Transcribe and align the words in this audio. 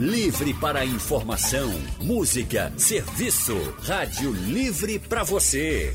Livre 0.00 0.52
para 0.54 0.82
informação, 0.82 1.70
música, 2.00 2.72
serviço. 2.78 3.54
Rádio 3.82 4.32
Livre 4.32 4.98
para 4.98 5.22
você. 5.22 5.94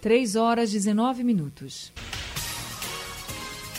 3 0.00 0.34
horas 0.34 0.72
19 0.72 1.22
minutos. 1.22 1.92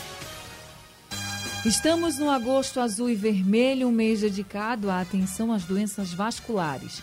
Estamos 1.65 2.19
no 2.19 2.29
agosto 2.29 2.79
azul 2.79 3.09
e 3.09 3.15
vermelho, 3.15 3.89
um 3.89 3.91
mês 3.91 4.21
dedicado 4.21 4.91
à 4.91 5.01
atenção 5.01 5.51
às 5.51 5.65
doenças 5.65 6.13
vasculares. 6.13 7.03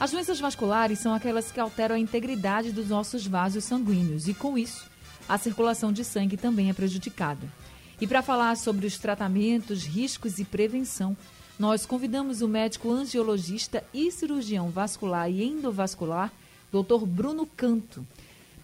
As 0.00 0.10
doenças 0.10 0.40
vasculares 0.40 0.98
são 0.98 1.14
aquelas 1.14 1.52
que 1.52 1.60
alteram 1.60 1.94
a 1.94 2.00
integridade 2.00 2.72
dos 2.72 2.88
nossos 2.88 3.24
vasos 3.24 3.62
sanguíneos 3.62 4.26
e, 4.26 4.34
com 4.34 4.58
isso, 4.58 4.90
a 5.28 5.38
circulação 5.38 5.92
de 5.92 6.04
sangue 6.04 6.36
também 6.36 6.68
é 6.68 6.72
prejudicada. 6.72 7.46
E 8.00 8.06
para 8.08 8.22
falar 8.22 8.56
sobre 8.56 8.88
os 8.88 8.98
tratamentos, 8.98 9.84
riscos 9.84 10.40
e 10.40 10.44
prevenção, 10.44 11.16
nós 11.56 11.86
convidamos 11.86 12.42
o 12.42 12.48
médico 12.48 12.90
angiologista 12.90 13.84
e 13.94 14.10
cirurgião 14.10 14.68
vascular 14.68 15.30
e 15.30 15.44
endovascular, 15.44 16.32
Dr. 16.72 17.06
Bruno 17.06 17.46
Canto. 17.46 18.04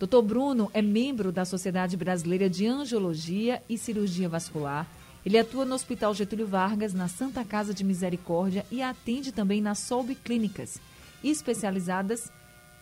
Dr. 0.00 0.20
Bruno 0.20 0.69
é 0.75 0.83
membro 0.83 1.30
da 1.30 1.45
Sociedade 1.45 1.97
Brasileira 1.97 2.50
de 2.50 2.66
Angiologia 2.66 3.62
e 3.69 3.78
Cirurgia 3.78 4.28
Vascular 4.28 4.98
ele 5.28 5.37
atua 5.37 5.66
no 5.66 5.74
Hospital 5.74 6.14
Getúlio 6.14 6.46
Vargas, 6.46 6.95
na 6.95 7.06
Santa 7.06 7.45
Casa 7.45 7.74
de 7.74 7.84
Misericórdia 7.84 8.64
e 8.73 8.80
atende 8.80 9.30
também 9.30 9.60
na 9.60 9.74
Solb 9.74 10.14
Clínicas, 10.14 10.80
especializadas 11.23 12.33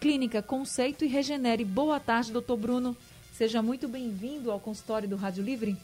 Clínica 0.00 0.40
Conceito 0.40 1.04
e 1.04 1.08
Regenere. 1.08 1.64
Boa 1.64 1.98
tarde, 1.98 2.30
doutor 2.30 2.56
Bruno. 2.56 2.96
Seja 3.32 3.60
muito 3.60 3.88
bem-vindo 3.88 4.52
ao 4.52 4.60
consultório 4.60 5.08
do 5.08 5.16
Rádio 5.16 5.42
Livre. 5.42 5.76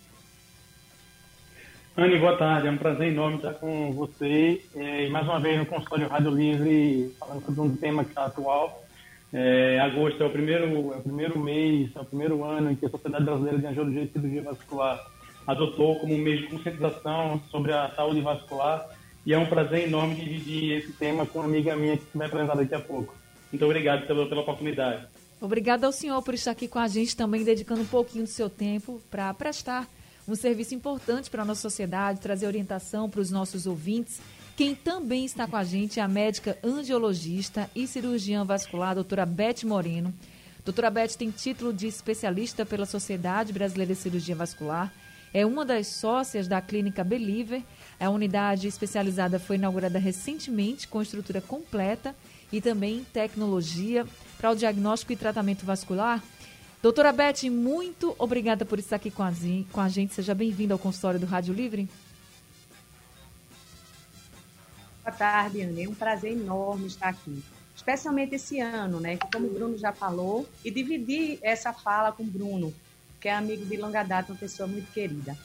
Anne, 1.97 2.20
boa 2.20 2.37
tarde. 2.37 2.69
É 2.69 2.70
um 2.70 2.78
prazer 2.78 3.09
enorme 3.09 3.39
estar 3.39 3.55
com 3.55 3.91
você 3.91 4.65
é, 4.77 5.06
e 5.06 5.11
mais 5.11 5.27
uma 5.27 5.41
vez 5.41 5.59
no 5.59 5.67
consultório 5.67 6.06
Rádio 6.06 6.31
Livre, 6.31 7.12
falando 7.19 7.44
sobre 7.44 7.61
um 7.61 7.75
tema 7.75 8.05
que 8.05 8.11
está 8.11 8.27
atual. 8.27 8.84
É, 9.33 9.81
agosto 9.81 10.22
é 10.22 10.27
o, 10.27 10.31
primeiro, 10.31 10.92
é 10.92 10.97
o 10.97 11.03
primeiro 11.03 11.41
mês, 11.41 11.91
é 11.97 11.98
o 11.98 12.05
primeiro 12.05 12.44
ano 12.44 12.70
em 12.70 12.77
que 12.77 12.87
a 12.87 12.89
Sociedade 12.89 13.25
Brasileira 13.25 13.59
de 13.59 13.67
Angiologia 13.67 14.03
e 14.05 14.09
Cirurgia 14.12 14.42
Vascular 14.44 15.05
adotou 15.47 15.98
como 15.98 16.15
um 16.15 16.19
mês 16.19 16.41
de 16.41 16.47
conscientização 16.47 17.41
sobre 17.51 17.73
a 17.73 17.91
saúde 17.95 18.21
vascular 18.21 18.89
e 19.25 19.33
é 19.33 19.39
um 19.39 19.47
prazer 19.47 19.87
enorme 19.87 20.15
dividir 20.15 20.79
esse 20.79 20.93
tema 20.93 21.25
com 21.25 21.39
uma 21.39 21.49
amiga 21.49 21.77
minha 21.77 21.97
que 21.97 22.05
vai 22.15 22.27
apresentar 22.27 22.57
daqui 22.57 22.75
a 22.75 22.81
pouco. 22.81 23.15
Muito 23.51 23.65
obrigado 23.65 24.07
pela, 24.07 24.27
pela 24.27 24.41
oportunidade. 24.41 25.07
Obrigada 25.41 25.87
ao 25.87 25.93
senhor 25.93 26.23
por 26.23 26.34
estar 26.34 26.53
aqui 26.53 26.69
com 26.69 26.79
a 26.79 26.89
gente 26.89 27.17
também, 27.17 27.45
dedicando 27.45 27.83
um 27.83 27.87
pouquinho 27.87 28.25
do 28.25 28.31
seu 28.31 28.49
tempo 28.49 29.01
para 29.11 29.33
prestar 29.34 29.89
um 30.27 30.34
serviço 30.34 30.75
importante 30.75 31.29
para 31.29 31.43
a 31.43 31.45
nossa 31.45 31.61
sociedade, 31.61 32.21
trazer 32.21 32.47
orientação 32.47 33.11
para 33.11 33.21
os 33.21 33.31
nossos 33.31 33.67
ouvintes. 33.67 34.21
Quem 34.56 34.75
também 34.75 35.25
está 35.25 35.47
com 35.47 35.56
a 35.56 35.65
gente 35.65 35.99
é 35.99 36.03
a 36.03 36.09
médica 36.09 36.56
angiologista 36.62 37.69
e 37.75 37.87
cirurgiã 37.87 38.45
vascular, 38.45 38.95
doutora 38.95 39.27
Beth 39.27 39.65
Moreno. 39.65 40.15
Doutora 40.65 40.91
Beth 40.91 41.17
tem 41.19 41.31
título 41.31 41.73
de 41.73 41.89
especialista 41.89 42.65
pela 42.65 42.87
Sociedade 42.87 43.53
Brasileira 43.53 43.95
de 43.95 44.01
Cirurgia 44.01 44.37
Vascular 44.37 44.93
é 45.34 45.47
uma 45.47 45.64
das 45.64 45.86
sócias 45.86 46.47
da 46.47 46.61
clínica 46.61 47.02
Believer. 47.02 47.62
A 47.98 48.11
unidade 48.11 48.69
especializada 48.69 49.38
foi 49.38 49.56
inaugurada 49.56 49.98
recentemente 49.98 50.86
com 50.86 51.00
estrutura 51.00 51.41
completa 51.41 52.14
e 52.52 52.61
também 52.61 53.05
tecnologia 53.12 54.06
para 54.36 54.50
o 54.50 54.56
diagnóstico 54.56 55.12
e 55.12 55.16
tratamento 55.16 55.64
vascular. 55.64 56.22
Doutora 56.82 57.12
Beth, 57.12 57.44
muito 57.44 58.15
obrigada 58.19 58.65
por 58.65 58.78
estar 58.78 58.97
aqui 58.97 59.10
com 59.10 59.22
a, 59.22 59.32
com 59.71 59.81
a 59.81 59.88
gente. 59.88 60.15
Seja 60.15 60.34
bem-vinda 60.34 60.75
ao 60.75 60.78
consultório 60.78 61.21
do 61.21 61.26
Rádio 61.26 61.54
Livre. 61.54 61.88
Boa 65.04 65.16
tarde, 65.16 65.62
Ana. 65.62 65.81
É 65.81 65.88
um 65.88 65.94
prazer 65.94 66.32
enorme 66.32 66.87
estar 66.88 67.09
aqui. 67.09 67.42
Especialmente 67.75 68.34
esse 68.34 68.60
ano, 68.60 69.00
né? 69.00 69.16
Como 69.32 69.47
o 69.47 69.50
Bruno 69.50 69.78
já 69.78 69.92
falou, 69.92 70.48
e 70.65 70.71
dividir 70.71 71.38
essa 71.41 71.72
fala 71.72 72.12
com 72.12 72.22
o 72.22 72.26
Bruno, 72.26 72.75
que 73.22 73.28
é 73.28 73.33
amigo 73.33 73.65
de 73.65 73.77
longa 73.77 74.03
data, 74.03 74.33
uma 74.33 74.38
pessoa 74.38 74.66
muito 74.66 74.93
querida. 74.93 75.38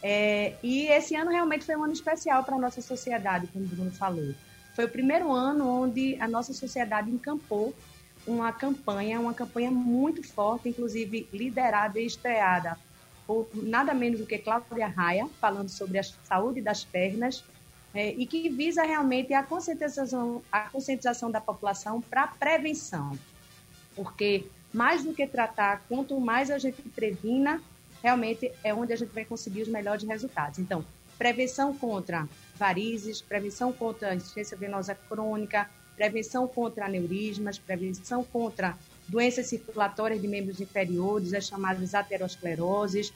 É, 0.00 0.54
e 0.62 0.86
esse 0.86 1.16
ano 1.16 1.30
realmente 1.30 1.64
foi 1.64 1.74
um 1.76 1.82
ano 1.82 1.92
especial 1.92 2.44
para 2.44 2.54
a 2.54 2.58
nossa 2.58 2.80
sociedade, 2.80 3.48
como 3.48 3.64
o 3.64 3.68
Bruno 3.68 3.90
falou. 3.90 4.32
Foi 4.76 4.84
o 4.84 4.88
primeiro 4.88 5.32
ano 5.32 5.68
onde 5.68 6.16
a 6.20 6.28
nossa 6.28 6.52
sociedade 6.52 7.10
encampou 7.10 7.74
uma 8.26 8.52
campanha, 8.52 9.20
uma 9.20 9.34
campanha 9.34 9.70
muito 9.70 10.22
forte, 10.22 10.68
inclusive 10.68 11.28
liderada 11.32 11.98
e 11.98 12.06
estreada 12.06 12.78
por 13.26 13.48
nada 13.54 13.94
menos 13.94 14.20
do 14.20 14.26
que 14.26 14.38
Cláudia 14.38 14.86
Raia, 14.86 15.28
falando 15.40 15.68
sobre 15.68 15.98
a 15.98 16.02
saúde 16.02 16.60
das 16.60 16.84
pernas, 16.84 17.42
é, 17.94 18.10
e 18.10 18.26
que 18.26 18.48
visa 18.48 18.82
realmente 18.82 19.32
a 19.32 19.42
conscientização, 19.42 20.42
a 20.50 20.68
conscientização 20.68 21.30
da 21.30 21.40
população 21.40 22.00
para 22.00 22.26
prevenção. 22.26 23.18
Porque 23.96 24.44
mais 24.74 25.04
do 25.04 25.14
que 25.14 25.24
tratar, 25.24 25.84
quanto 25.88 26.18
mais 26.20 26.50
a 26.50 26.58
gente 26.58 26.82
previna, 26.82 27.62
realmente 28.02 28.50
é 28.64 28.74
onde 28.74 28.92
a 28.92 28.96
gente 28.96 29.14
vai 29.14 29.24
conseguir 29.24 29.62
os 29.62 29.68
melhores 29.68 30.02
resultados. 30.02 30.58
Então, 30.58 30.84
prevenção 31.16 31.72
contra 31.72 32.28
varizes, 32.56 33.22
prevenção 33.22 33.72
contra 33.72 34.16
insuficiência 34.16 34.56
venosa 34.56 34.94
crônica, 35.08 35.70
prevenção 35.94 36.48
contra 36.48 36.86
aneurismas, 36.86 37.56
prevenção 37.56 38.24
contra 38.24 38.76
doenças 39.06 39.46
circulatórias 39.46 40.20
de 40.20 40.26
membros 40.26 40.60
inferiores, 40.60 41.32
as 41.32 41.46
chamadas 41.46 41.94
ateroscleroses, 41.94 43.12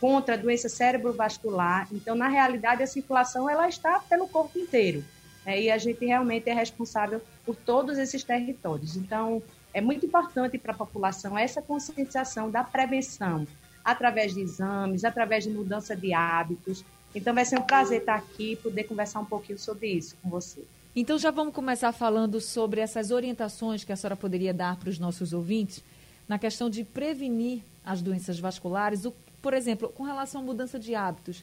contra 0.00 0.38
doença 0.38 0.70
cerebrovascular. 0.70 1.86
Então, 1.92 2.14
na 2.14 2.28
realidade, 2.28 2.82
a 2.82 2.86
circulação 2.86 3.48
ela 3.48 3.68
está 3.68 4.00
pelo 4.00 4.26
corpo 4.26 4.58
inteiro. 4.58 5.04
Né? 5.44 5.62
E 5.62 5.70
a 5.70 5.76
gente 5.76 6.04
realmente 6.06 6.48
é 6.48 6.54
responsável 6.54 7.20
por 7.44 7.56
todos 7.56 7.98
esses 7.98 8.24
territórios. 8.24 8.96
Então, 8.96 9.42
é 9.72 9.80
muito 9.80 10.06
importante 10.06 10.58
para 10.58 10.72
a 10.72 10.76
população 10.76 11.38
essa 11.38 11.60
conscientização 11.62 12.50
da 12.50 12.64
prevenção, 12.64 13.46
através 13.84 14.34
de 14.34 14.40
exames, 14.40 15.04
através 15.04 15.44
de 15.44 15.50
mudança 15.50 15.94
de 15.94 16.12
hábitos. 16.12 16.84
Então, 17.14 17.34
vai 17.34 17.44
ser 17.44 17.58
um 17.58 17.62
prazer 17.62 18.00
estar 18.00 18.16
aqui 18.16 18.52
e 18.52 18.56
poder 18.56 18.84
conversar 18.84 19.20
um 19.20 19.24
pouquinho 19.24 19.58
sobre 19.58 19.88
isso 19.88 20.16
com 20.22 20.28
você. 20.28 20.62
Então, 20.94 21.18
já 21.18 21.30
vamos 21.30 21.54
começar 21.54 21.92
falando 21.92 22.40
sobre 22.40 22.80
essas 22.80 23.10
orientações 23.10 23.84
que 23.84 23.92
a 23.92 23.96
senhora 23.96 24.16
poderia 24.16 24.52
dar 24.52 24.76
para 24.76 24.90
os 24.90 24.98
nossos 24.98 25.32
ouvintes 25.32 25.82
na 26.26 26.38
questão 26.38 26.68
de 26.68 26.84
prevenir 26.84 27.62
as 27.84 28.02
doenças 28.02 28.38
vasculares. 28.38 29.04
O, 29.04 29.14
por 29.40 29.54
exemplo, 29.54 29.88
com 29.88 30.02
relação 30.02 30.40
à 30.40 30.44
mudança 30.44 30.78
de 30.78 30.94
hábitos, 30.94 31.42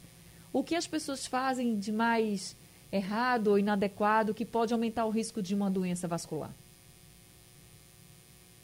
o 0.53 0.63
que 0.63 0.75
as 0.75 0.85
pessoas 0.87 1.25
fazem 1.25 1.77
de 1.79 1.91
mais 1.91 2.55
errado 2.91 3.47
ou 3.47 3.59
inadequado 3.59 4.33
que 4.33 4.45
pode 4.45 4.73
aumentar 4.73 5.05
o 5.05 5.09
risco 5.09 5.41
de 5.41 5.55
uma 5.55 5.69
doença 5.69 6.07
vascular? 6.07 6.51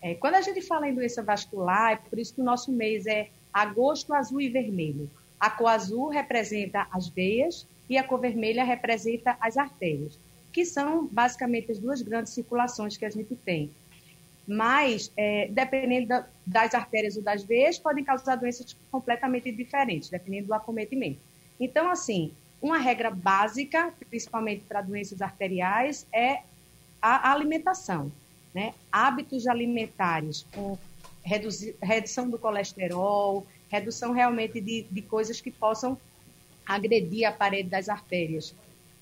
É, 0.02 0.16
quando 0.16 0.36
a 0.36 0.42
gente 0.42 0.62
fala 0.62 0.90
em 0.90 0.96
doença 0.96 1.22
vascular, 1.22 1.94
é 1.94 1.96
por 1.96 2.18
isso 2.18 2.34
que 2.34 2.42
o 2.42 2.44
nosso 2.44 2.72
mês 2.72 3.06
é 3.06 3.30
agosto 3.54 4.14
azul 4.14 4.42
e 4.42 4.50
vermelho. 4.50 5.10
A 5.40 5.50
cor 5.50 5.68
azul 5.68 6.08
representa 6.10 6.88
as 6.92 7.08
veias 7.08 7.68
e 7.88 7.98
a 7.98 8.04
cor 8.04 8.20
vermelha 8.20 8.64
representa 8.64 9.38
as 9.40 9.58
artérias, 9.58 10.18
que 10.52 10.66
são 10.66 11.08
basicamente 11.08 11.72
as 11.72 11.78
duas 11.78 12.02
grandes 12.02 12.34
circulações 12.34 12.98
que 12.98 13.06
a 13.06 13.10
gente 13.10 13.36
tem. 13.36 13.72
Mas, 14.48 15.12
é, 15.16 15.48
dependendo 15.52 16.08
da, 16.08 16.26
das 16.46 16.74
artérias 16.74 17.16
ou 17.16 17.22
das 17.22 17.44
veias, 17.44 17.78
podem 17.78 18.04
causar 18.04 18.36
doenças 18.36 18.76
completamente 18.92 19.52
diferentes, 19.52 20.10
dependendo 20.10 20.48
do 20.48 20.54
acometimento. 20.54 21.20
Então, 21.60 21.92
assim, 21.92 22.32
uma 22.60 22.80
regra 22.80 23.12
básica, 23.12 23.94
principalmente 24.10 24.64
para 24.64 24.82
doenças 24.82 25.22
arteriais, 25.22 26.08
é 26.12 26.42
a 27.02 27.32
alimentação 27.32 28.12
né? 28.54 28.74
hábitos 28.92 29.48
alimentares 29.48 30.46
com 30.54 30.78
redução 31.82 32.30
do 32.30 32.38
colesterol, 32.38 33.46
redução 33.70 34.12
realmente 34.12 34.60
de, 34.60 34.84
de 34.84 35.02
coisas 35.02 35.40
que 35.40 35.52
possam 35.52 35.98
agredir 36.66 37.26
a 37.26 37.32
parede 37.32 37.70
das 37.70 37.90
artérias. 37.90 38.54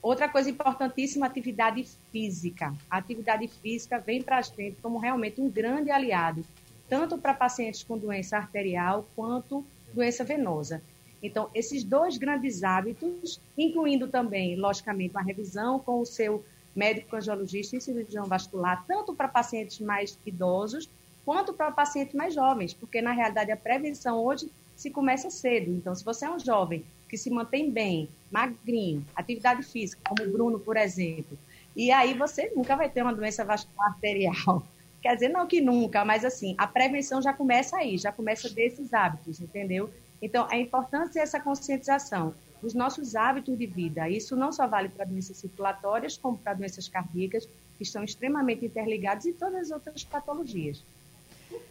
Outra 0.02 0.30
coisa 0.30 0.50
importantíssima, 0.50 1.26
atividade 1.26 1.86
física. 2.12 2.74
A 2.90 2.98
atividade 2.98 3.48
física 3.48 4.00
vem 4.00 4.22
para 4.22 4.38
a 4.38 4.42
gente 4.42 4.78
como 4.82 4.98
realmente 4.98 5.42
um 5.42 5.50
grande 5.50 5.92
aliado, 5.92 6.46
tanto 6.88 7.18
para 7.18 7.34
pacientes 7.34 7.84
com 7.84 7.98
doença 7.98 8.38
arterial 8.38 9.06
quanto 9.16 9.66
doença 9.94 10.24
venosa. 10.24 10.82
Então, 11.22 11.50
esses 11.54 11.84
dois 11.84 12.18
grandes 12.18 12.64
hábitos, 12.64 13.42
incluindo 13.58 14.08
também, 14.08 14.56
logicamente, 14.56 15.14
uma 15.14 15.22
revisão 15.22 15.80
com 15.80 16.00
o 16.00 16.06
seu 16.06 16.46
médico 16.80 17.18
angiologista 17.18 17.76
e 17.76 17.82
cirurgião 17.82 18.26
vascular, 18.26 18.86
tanto 18.88 19.14
para 19.14 19.28
pacientes 19.28 19.80
mais 19.82 20.18
idosos 20.26 20.90
quanto 21.26 21.54
para 21.54 21.72
pacientes 21.72 22.16
mais 22.16 22.34
jovens, 22.34 22.74
porque 22.74 23.02
na 23.02 23.12
realidade 23.12 23.52
a 23.52 23.58
prevenção 23.58 24.24
hoje 24.24 24.50
se 24.76 24.90
começa 24.90 25.30
cedo. 25.30 25.70
Então, 25.72 25.94
se 25.94 26.04
você 26.04 26.26
é 26.26 26.32
um 26.32 26.40
jovem 26.40 26.86
que 27.10 27.18
se 27.18 27.30
mantém 27.30 27.70
bem, 27.70 28.08
magrinho, 28.32 29.06
atividade 29.14 29.64
física, 29.64 30.02
como 30.08 30.28
o 30.28 30.32
Bruno, 30.32 30.60
por 30.60 30.78
exemplo, 30.78 31.38
e 31.76 31.92
aí 31.92 32.14
você 32.14 32.52
nunca 32.56 32.76
vai 32.76 32.90
ter 32.90 33.02
uma 33.02 33.14
doença 33.14 33.44
vascular 33.44 33.90
arterial. 33.90 34.64
Quer 35.02 35.16
dizer, 35.16 35.30
não 35.30 35.48
que 35.48 35.62
nunca, 35.62 36.04
mas 36.06 36.26
assim, 36.26 36.56
a 36.58 36.66
prevenção 36.66 37.22
já 37.22 37.34
começa 37.34 37.78
aí, 37.78 37.98
já 37.98 38.12
começa 38.12 38.50
desses 38.50 38.94
hábitos, 38.94 39.40
entendeu? 39.40 39.90
Então, 40.22 40.48
a 40.50 40.58
importância 40.58 41.22
dessa 41.22 41.40
conscientização 41.40 42.34
dos 42.62 42.74
nossos 42.74 43.16
hábitos 43.16 43.58
de 43.58 43.66
vida. 43.66 44.10
Isso 44.10 44.36
não 44.36 44.52
só 44.52 44.68
vale 44.68 44.90
para 44.90 45.06
doenças 45.06 45.38
circulatórias, 45.38 46.18
como 46.18 46.38
para 46.38 46.54
doenças 46.54 46.88
cardíacas, 46.88 47.46
que 47.78 47.84
estão 47.84 48.04
extremamente 48.04 48.66
interligadas, 48.66 49.26
e 49.26 49.34
todas 49.34 49.64
as 49.64 49.72
outras 49.72 50.04
patologias. 50.04 50.84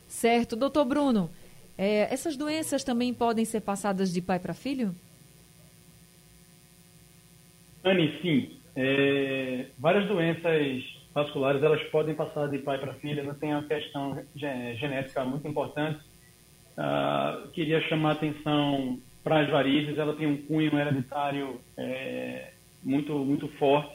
Certo. 0.06 0.56
Doutor 0.56 0.84
Bruno, 0.84 1.30
é, 1.76 2.12
essas 2.12 2.36
doenças 2.36 2.82
também 2.82 3.12
podem 3.12 3.44
ser 3.44 3.60
passadas 3.60 4.12
de 4.12 4.22
pai 4.22 4.38
para 4.38 4.54
filho? 4.54 4.94
Anne, 7.84 8.18
sim. 8.20 8.58
É, 8.74 9.66
várias 9.78 10.06
doenças 10.08 10.98
vasculares 11.14 11.62
elas 11.62 11.82
podem 11.90 12.14
passar 12.14 12.48
de 12.48 12.58
pai 12.58 12.78
para 12.78 12.94
filha, 12.94 13.22
não 13.22 13.34
tem 13.34 13.52
uma 13.52 13.64
questão 13.64 14.22
genética 14.34 15.24
muito 15.24 15.46
importante. 15.48 16.00
Uh, 16.78 17.48
queria 17.48 17.80
chamar 17.88 18.10
a 18.10 18.12
atenção 18.12 19.00
para 19.28 19.40
as 19.40 19.50
varizes, 19.50 19.98
ela 19.98 20.14
tem 20.14 20.26
um 20.26 20.38
cunho 20.38 20.74
hereditário 20.78 21.60
é, 21.76 22.50
muito 22.82 23.12
muito 23.18 23.46
forte. 23.58 23.92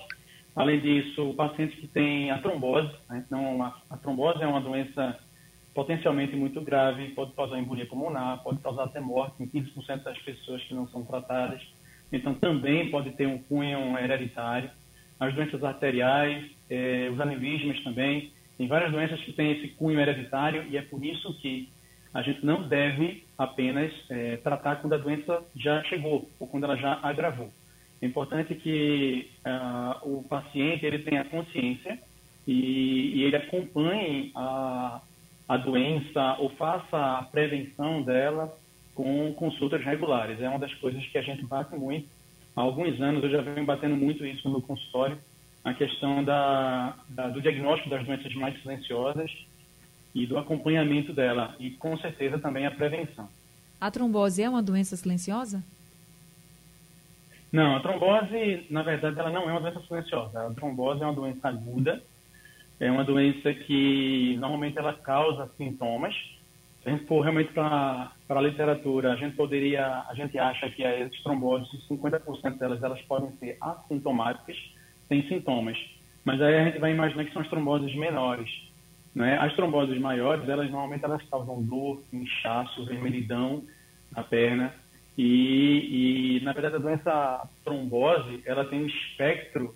Além 0.56 0.80
disso, 0.80 1.28
o 1.28 1.34
paciente 1.34 1.76
que 1.76 1.88
tem 1.88 2.30
a 2.30 2.38
trombose, 2.38 2.92
né? 3.10 3.24
então 3.26 3.64
a, 3.64 3.76
a, 3.90 3.98
trombose 3.98 4.44
é 4.44 4.48
uma 4.48 4.62
doença 4.62 5.18
potencialmente 5.74 6.36
muito 6.36 6.62
grave, 6.62 7.08
pode 7.16 7.32
causar 7.32 7.58
embolia 7.58 7.88
pulmonar, 7.88 8.44
pode 8.44 8.60
causar 8.60 8.84
até 8.84 9.00
morte 9.00 9.42
em 9.42 9.48
15% 9.48 10.04
das 10.04 10.20
pessoas 10.20 10.64
que 10.66 10.76
não 10.76 10.88
são 10.90 11.04
tratadas. 11.04 11.64
Então 12.12 12.36
também 12.36 12.92
pode 12.92 13.10
ter 13.14 13.26
um 13.26 13.40
cunho 13.40 13.98
hereditário. 13.98 14.70
As 15.20 15.34
doenças 15.34 15.64
arteriais, 15.64 16.46
é, 16.70 17.10
os 17.12 17.20
aneurismas 17.20 17.84
também, 17.84 18.32
tem 18.56 18.68
várias 18.68 18.92
doenças 18.92 19.20
que 19.22 19.34
têm 19.34 19.54
esse 19.54 19.70
cunho 19.70 20.00
hereditário 20.00 20.64
e 20.70 20.78
é 20.78 20.84
por 20.84 21.04
isso 21.04 21.34
que 21.40 21.70
a 22.14 22.22
gente 22.22 22.46
não 22.46 22.68
deve 22.68 23.24
apenas 23.38 23.92
é, 24.10 24.38
tratar 24.38 24.78
quando 24.78 24.94
a 24.94 24.98
doença 24.98 25.44
já 25.56 25.84
chegou 25.84 26.30
ou 26.40 26.48
quando 26.48 26.66
ela 26.66 26.78
já 26.78 27.00
agravou. 27.02 27.52
É 28.02 28.06
importante 28.06 28.54
que 28.54 29.30
uh, 29.46 30.18
o 30.18 30.24
paciente 30.24 30.86
ele 30.86 31.00
tenha 31.00 31.24
consciência 31.24 31.98
e, 32.46 33.14
e 33.16 33.24
ele 33.24 33.38
acompanhe 33.38 34.32
a, 34.36 35.02
a 35.48 35.58
doença 35.58 36.36
ou 36.40 36.50
faça 36.50 36.98
a 36.98 37.24
prevenção 37.24 38.02
dela 38.04 38.54
com 38.94 39.34
consultas 39.34 39.84
regulares. 39.84 40.42
É 40.42 40.50
uma 40.50 40.60
das 40.60 40.74
coisas 40.76 41.04
que 41.08 41.18
a 41.18 41.22
gente 41.22 41.46
bate 41.46 41.74
muito. 41.76 42.08
Há 42.56 42.62
alguns 42.62 43.00
anos 43.02 43.24
eu 43.24 43.30
já 43.30 43.42
venho 43.42 43.66
batendo 43.66 43.96
muito 43.96 44.26
isso 44.26 44.48
no 44.50 44.62
consultório, 44.62 45.18
a 45.64 45.74
questão 45.74 46.24
da, 46.24 46.96
da, 47.10 47.30
do 47.30 47.42
diagnóstico 47.42 47.90
das 47.90 48.06
doenças 48.06 48.36
mais 48.36 48.62
silenciosas 48.62 49.32
e 50.14 50.26
do 50.28 50.38
acompanhamento 50.38 51.14
dela 51.14 51.56
e 51.60 51.72
com 51.72 51.98
certeza 51.98 52.38
também 52.40 52.66
a 52.66 52.72
prevenção. 52.72 53.28
A 53.80 53.92
trombose 53.92 54.42
é 54.42 54.50
uma 54.50 54.64
doença 54.64 54.96
silenciosa? 54.96 55.64
Não, 57.52 57.76
a 57.76 57.80
trombose, 57.82 58.66
na 58.70 58.82
verdade, 58.82 59.20
ela 59.20 59.30
não 59.30 59.50
é 59.50 59.52
uma 59.52 59.62
doença 59.62 59.80
silenciosa. 59.82 60.48
A 60.48 60.54
trombose 60.54 61.04
é 61.04 61.06
uma 61.06 61.14
doença 61.14 61.50
aguda, 61.50 62.02
é 62.80 62.90
uma 62.90 63.04
doença 63.04 63.54
que 63.54 64.36
normalmente 64.40 64.78
ela 64.78 64.94
causa 64.94 65.48
sintomas. 65.56 66.16
Se 66.82 66.90
a 66.90 66.92
gente 66.92 67.06
for 67.06 67.22
realmente 67.22 67.54
para 67.54 68.12
a 68.28 68.42
literatura, 68.42 69.14
a 69.14 69.16
gente 69.16 69.36
poderia, 69.36 70.04
a 70.10 70.14
gente 70.16 70.38
acha 70.38 70.70
que 70.70 70.84
as 70.84 71.12
tromboses, 71.22 71.70
50% 71.88 72.58
delas, 72.58 72.82
elas 72.82 73.02
podem 73.04 73.32
ser 73.34 73.58
assintomáticas, 73.62 74.58
sem 75.08 75.28
sintomas. 75.28 75.78
Mas 76.26 76.42
aí 76.42 76.56
a 76.56 76.66
gente 76.66 76.80
vai 76.80 76.92
imaginar 76.92 77.24
que 77.26 77.34
são 77.34 77.42
as 77.42 77.50
tromboses 77.50 77.94
menores. 77.96 78.50
Né? 79.14 79.38
As 79.38 79.54
tromboses 79.56 80.00
maiores, 80.00 80.48
elas 80.50 80.70
normalmente 80.70 81.06
elas 81.06 81.22
causam 81.30 81.62
dor, 81.62 82.02
inchaço, 82.12 82.86
vermelhidão 82.86 83.64
na 84.12 84.24
perna. 84.24 84.74
E, 85.18 86.38
e, 86.40 86.44
na 86.44 86.54
verdade, 86.54 86.76
a 86.76 86.80
doença 86.80 87.48
trombose, 87.64 88.42
ela 88.46 88.66
tem 88.66 88.84
um 88.84 88.88
espectro 88.88 89.76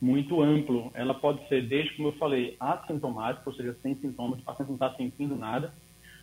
muito 0.00 0.40
amplo. 0.40 0.90
Ela 0.94 1.14
pode 1.14 1.46
ser 1.48 1.62
desde, 1.62 1.94
como 1.94 2.08
eu 2.08 2.12
falei, 2.12 2.56
assintomática, 2.60 3.48
ou 3.48 3.56
seja, 3.56 3.74
sem 3.82 3.94
sintomas, 3.96 4.38
o 4.38 4.44
paciente 4.44 4.68
não 4.68 4.74
está 4.74 4.92
sentindo 4.94 5.34
nada, 5.34 5.72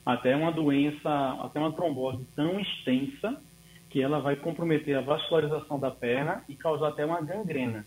até 0.06 0.36
uma 0.36 0.52
doença, 0.52 1.10
até 1.42 1.60
uma 1.60 1.72
trombose 1.72 2.26
tão 2.36 2.60
extensa 2.60 3.42
que 3.90 4.02
ela 4.02 4.20
vai 4.20 4.36
comprometer 4.36 4.98
a 4.98 5.02
vascularização 5.02 5.80
da 5.80 5.92
perna 5.92 6.44
e 6.48 6.56
causar 6.56 6.90
até 6.90 7.06
uma 7.06 7.22
gangrena. 7.22 7.86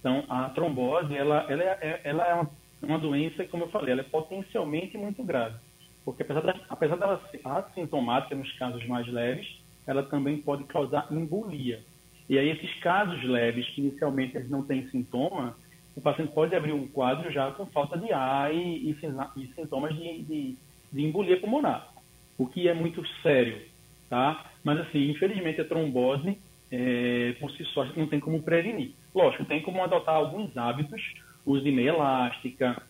Então, 0.00 0.24
a 0.28 0.48
trombose, 0.50 1.14
ela, 1.16 1.46
ela, 1.48 1.62
é, 1.62 2.00
ela 2.04 2.26
é 2.26 2.34
uma 2.34 2.50
uma 2.84 2.98
doença, 2.98 3.44
como 3.46 3.64
eu 3.64 3.70
falei, 3.70 3.92
ela 3.92 4.00
é 4.00 4.04
potencialmente 4.04 4.96
muito 4.96 5.22
grave. 5.22 5.56
Porque 6.04 6.22
apesar, 6.22 6.42
da, 6.42 6.54
apesar 6.68 6.96
dela 6.96 7.20
ser 7.30 7.40
assintomática 7.44 8.34
nos 8.34 8.52
casos 8.52 8.86
mais 8.86 9.06
leves, 9.06 9.58
ela 9.86 10.02
também 10.02 10.38
pode 10.38 10.64
causar 10.64 11.08
embolia. 11.10 11.82
E 12.28 12.38
aí 12.38 12.50
esses 12.50 12.72
casos 12.80 13.22
leves, 13.24 13.68
que 13.70 13.80
inicialmente 13.80 14.36
eles 14.36 14.50
não 14.50 14.62
têm 14.62 14.88
sintoma, 14.88 15.56
o 15.96 16.00
paciente 16.00 16.32
pode 16.32 16.54
abrir 16.54 16.72
um 16.72 16.86
quadro 16.86 17.30
já 17.30 17.50
com 17.52 17.66
falta 17.66 17.96
de 17.96 18.12
ar 18.12 18.52
e, 18.52 18.90
e, 18.90 18.96
e 19.36 19.46
sintomas 19.54 19.94
de, 19.94 20.22
de, 20.22 20.56
de, 20.92 21.04
embolia 21.04 21.38
pulmonar, 21.38 21.92
o 22.36 22.46
que 22.46 22.68
é 22.68 22.74
muito 22.74 23.06
sério, 23.22 23.60
tá? 24.08 24.50
Mas 24.64 24.80
assim, 24.80 25.10
infelizmente 25.10 25.60
a 25.60 25.64
trombose, 25.64 26.38
é, 26.70 27.36
por 27.38 27.50
si 27.52 27.64
só, 27.66 27.84
não 27.96 28.08
tem 28.08 28.18
como 28.18 28.42
prevenir. 28.42 28.92
Lógico, 29.14 29.44
tem 29.44 29.62
como 29.62 29.82
adotar 29.82 30.16
alguns 30.16 30.56
hábitos 30.56 31.00
uso 31.44 31.62
de 31.62 31.70
meia 31.70 31.90
elástica, 31.90 32.82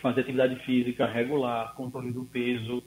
fazer 0.00 0.20
atividade 0.20 0.56
física 0.64 1.06
regular, 1.06 1.74
controle 1.74 2.12
do 2.12 2.24
peso, 2.24 2.82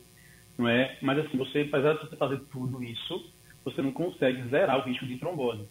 não 0.57 0.67
é? 0.67 0.97
Mas 1.01 1.19
assim, 1.19 1.37
você, 1.37 1.61
apesar 1.61 1.93
de 1.93 2.01
você 2.01 2.15
fazer 2.15 2.39
tudo 2.51 2.83
isso, 2.83 3.31
você 3.63 3.81
não 3.81 3.91
consegue 3.91 4.47
zerar 4.49 4.79
o 4.79 4.83
risco 4.83 5.05
de 5.05 5.17
trombose. 5.17 5.67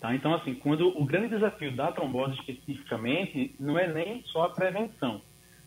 Tá? 0.00 0.14
Então, 0.14 0.34
assim, 0.34 0.54
quando 0.54 0.88
o 0.98 1.04
grande 1.04 1.28
desafio 1.28 1.72
da 1.72 1.92
trombose 1.92 2.34
especificamente 2.34 3.54
não 3.60 3.78
é 3.78 3.92
nem 3.92 4.22
só 4.22 4.44
a 4.44 4.50
prevenção, 4.50 5.20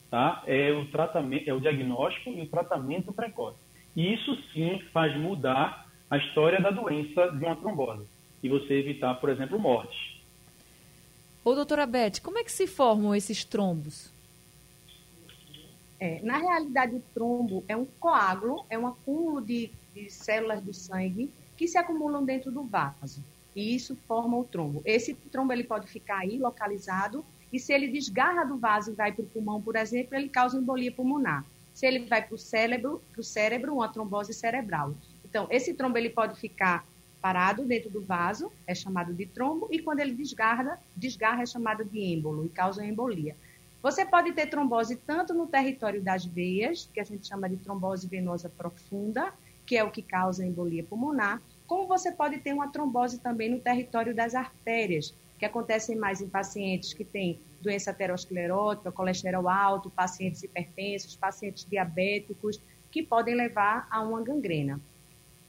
tá? 0.09 0.41
É 0.47 0.71
o 0.71 0.85
tratamento, 0.85 1.47
é 1.47 1.53
o 1.53 1.59
diagnóstico 1.59 2.31
e 2.31 2.41
o 2.41 2.47
tratamento 2.47 3.13
precoce. 3.13 3.59
E 3.95 4.11
isso 4.13 4.35
sim 4.51 4.79
faz 4.91 5.15
mudar 5.15 5.85
a 6.09 6.17
história 6.17 6.59
da 6.59 6.71
doença 6.71 7.29
de 7.31 7.45
uma 7.45 7.55
trombose 7.55 8.07
e 8.41 8.49
você 8.49 8.73
evitar, 8.73 9.13
por 9.15 9.29
exemplo, 9.29 9.59
mortes. 9.59 10.12
Ô, 11.45 11.53
doutora 11.53 11.85
Beth, 11.85 12.21
como 12.23 12.37
é 12.37 12.43
que 12.43 12.51
se 12.51 12.65
formam 12.65 13.13
esses 13.13 13.43
trombos? 13.43 14.09
É, 15.99 16.21
na 16.21 16.37
realidade, 16.37 16.95
o 16.95 17.03
trombo 17.13 17.65
é 17.67 17.75
um 17.75 17.85
coágulo, 17.85 18.65
é 18.69 18.77
um 18.77 18.87
acúmulo 18.87 19.41
de, 19.41 19.69
de 19.93 20.09
células 20.09 20.61
do 20.61 20.73
sangue 20.73 21.29
que 21.57 21.67
se 21.67 21.77
acumulam 21.77 22.23
dentro 22.23 22.49
do 22.49 22.63
vaso. 22.63 23.21
E 23.53 23.75
isso 23.75 23.95
forma 24.07 24.37
o 24.37 24.45
trombo. 24.45 24.81
Esse 24.85 25.13
trombo 25.13 25.51
ele 25.51 25.65
pode 25.65 25.87
ficar 25.87 26.19
aí 26.19 26.37
localizado 26.37 27.25
e 27.51 27.59
se 27.59 27.73
ele 27.73 27.87
desgarra 27.87 28.45
do 28.45 28.57
vaso 28.57 28.91
e 28.91 28.95
vai 28.95 29.11
para 29.11 29.23
o 29.23 29.27
pulmão, 29.27 29.61
por 29.61 29.75
exemplo, 29.75 30.15
ele 30.15 30.29
causa 30.29 30.57
embolia 30.57 30.91
pulmonar. 30.91 31.45
Se 31.73 31.85
ele 31.85 31.99
vai 32.05 32.25
para 32.25 32.35
o 32.35 32.37
cérebro, 32.37 33.01
para 33.11 33.21
o 33.21 33.23
cérebro, 33.23 33.73
uma 33.75 33.89
trombose 33.89 34.33
cerebral. 34.33 34.95
Então, 35.25 35.47
esse 35.49 35.73
trombo 35.73 35.97
ele 35.97 36.09
pode 36.09 36.39
ficar 36.39 36.85
parado 37.23 37.63
dentro 37.63 37.89
do 37.89 38.01
vaso, 38.01 38.51
é 38.67 38.75
chamado 38.75 39.13
de 39.13 39.25
trombo, 39.25 39.69
e 39.71 39.79
quando 39.79 40.01
ele 40.01 40.13
desgarra, 40.13 40.77
desgarra 40.93 41.43
é 41.43 41.45
chamado 41.45 41.85
de 41.85 41.97
êmbolo 41.97 42.45
e 42.45 42.49
causa 42.49 42.85
embolia. 42.85 43.33
Você 43.81 44.05
pode 44.05 44.33
ter 44.33 44.47
trombose 44.47 44.97
tanto 44.97 45.33
no 45.33 45.47
território 45.47 46.01
das 46.01 46.25
veias, 46.25 46.89
que 46.93 46.99
a 46.99 47.03
gente 47.05 47.25
chama 47.25 47.47
de 47.47 47.55
trombose 47.55 48.07
venosa 48.07 48.49
profunda, 48.49 49.33
que 49.65 49.77
é 49.77 49.83
o 49.85 49.89
que 49.89 50.01
causa 50.01 50.45
embolia 50.45 50.83
pulmonar, 50.83 51.41
como 51.65 51.87
você 51.87 52.11
pode 52.11 52.39
ter 52.39 52.51
uma 52.51 52.67
trombose 52.67 53.19
também 53.19 53.49
no 53.49 53.59
território 53.61 54.13
das 54.13 54.35
artérias, 54.35 55.13
que 55.39 55.45
acontecem 55.45 55.95
mais 55.95 56.19
em 56.19 56.27
pacientes 56.27 56.93
que 56.93 57.05
têm 57.05 57.39
doença 57.61 57.91
aterosclerótica, 57.91 58.91
colesterol 58.91 59.47
alto, 59.47 59.89
pacientes 59.89 60.43
hipertensos, 60.43 61.15
pacientes 61.15 61.65
diabéticos, 61.65 62.59
que 62.91 63.01
podem 63.01 63.33
levar 63.33 63.87
a 63.89 64.01
uma 64.01 64.21
gangrena. 64.21 64.77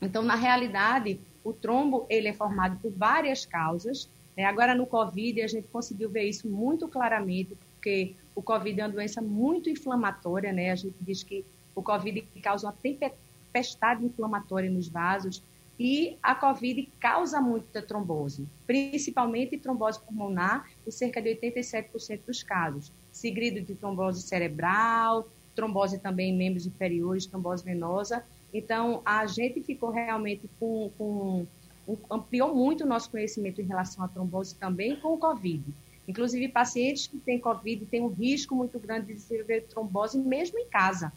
Então, 0.01 0.23
na 0.23 0.35
realidade, 0.35 1.21
o 1.43 1.53
trombo 1.53 2.07
ele 2.09 2.29
é 2.29 2.33
formado 2.33 2.79
por 2.81 2.91
várias 2.91 3.45
causas. 3.45 4.09
Né? 4.37 4.45
Agora, 4.45 4.75
no 4.75 4.87
COVID, 4.87 5.43
a 5.43 5.47
gente 5.47 5.69
conseguiu 5.69 6.09
ver 6.09 6.25
isso 6.25 6.49
muito 6.49 6.89
claramente, 6.89 7.57
porque 7.75 8.15
o 8.35 8.43
COVID 8.43 8.81
é 8.81 8.85
uma 8.85 8.93
doença 8.93 9.21
muito 9.21 9.69
inflamatória. 9.69 10.53
Né? 10.53 10.71
A 10.71 10.77
gente 10.77 10.97
diz 11.01 11.23
que 11.23 11.45
o 11.75 11.83
COVID 11.83 12.23
causa 12.43 12.67
uma 12.67 12.75
tempestade 12.75 14.05
inflamatória 14.05 14.71
nos 14.71 14.89
vasos 14.89 15.43
e 15.79 16.17
a 16.23 16.35
COVID 16.35 16.89
causa 17.01 17.41
muita 17.41 17.83
trombose, 17.83 18.47
principalmente 18.67 19.59
trombose 19.59 19.99
pulmonar, 20.01 20.69
em 20.87 20.91
cerca 20.91 21.21
de 21.21 21.31
87% 21.31 22.21
dos 22.27 22.43
casos, 22.45 22.93
seguido 23.13 23.61
de 23.61 23.75
trombose 23.75 24.23
cerebral, 24.23 25.29
trombose 25.55 25.99
também 25.99 26.33
em 26.33 26.37
membros 26.37 26.65
inferiores, 26.65 27.27
trombose 27.27 27.65
venosa 27.65 28.25
então, 28.55 29.03
a 29.05 29.27
gente 29.27 29.61
ficou 29.61 29.91
realmente 29.91 30.49
com, 30.61 30.89
com 30.97 31.47
ampliou 32.09 32.55
muito 32.55 32.85
o 32.85 32.87
nosso 32.87 33.11
conhecimento 33.11 33.61
em 33.61 33.65
relação 33.65 34.05
à 34.05 34.09
trombose 34.09 34.55
também 34.55 34.97
com 34.97 35.15
o 35.15 35.19
Covid. 35.19 35.63
Inclusive, 36.07 36.49
pacientes 36.49 37.09
que 37.09 37.19
têm 37.19 37.39
Covid 37.39 37.85
têm 37.87 38.01
um 38.01 38.09
risco 38.09 38.55
muito 38.55 38.79
grande 38.79 39.09
de 39.09 39.15
desenvolver 39.15 39.63
trombose 39.63 40.19
mesmo 40.19 40.59
em 40.59 40.67
casa. 40.67 41.13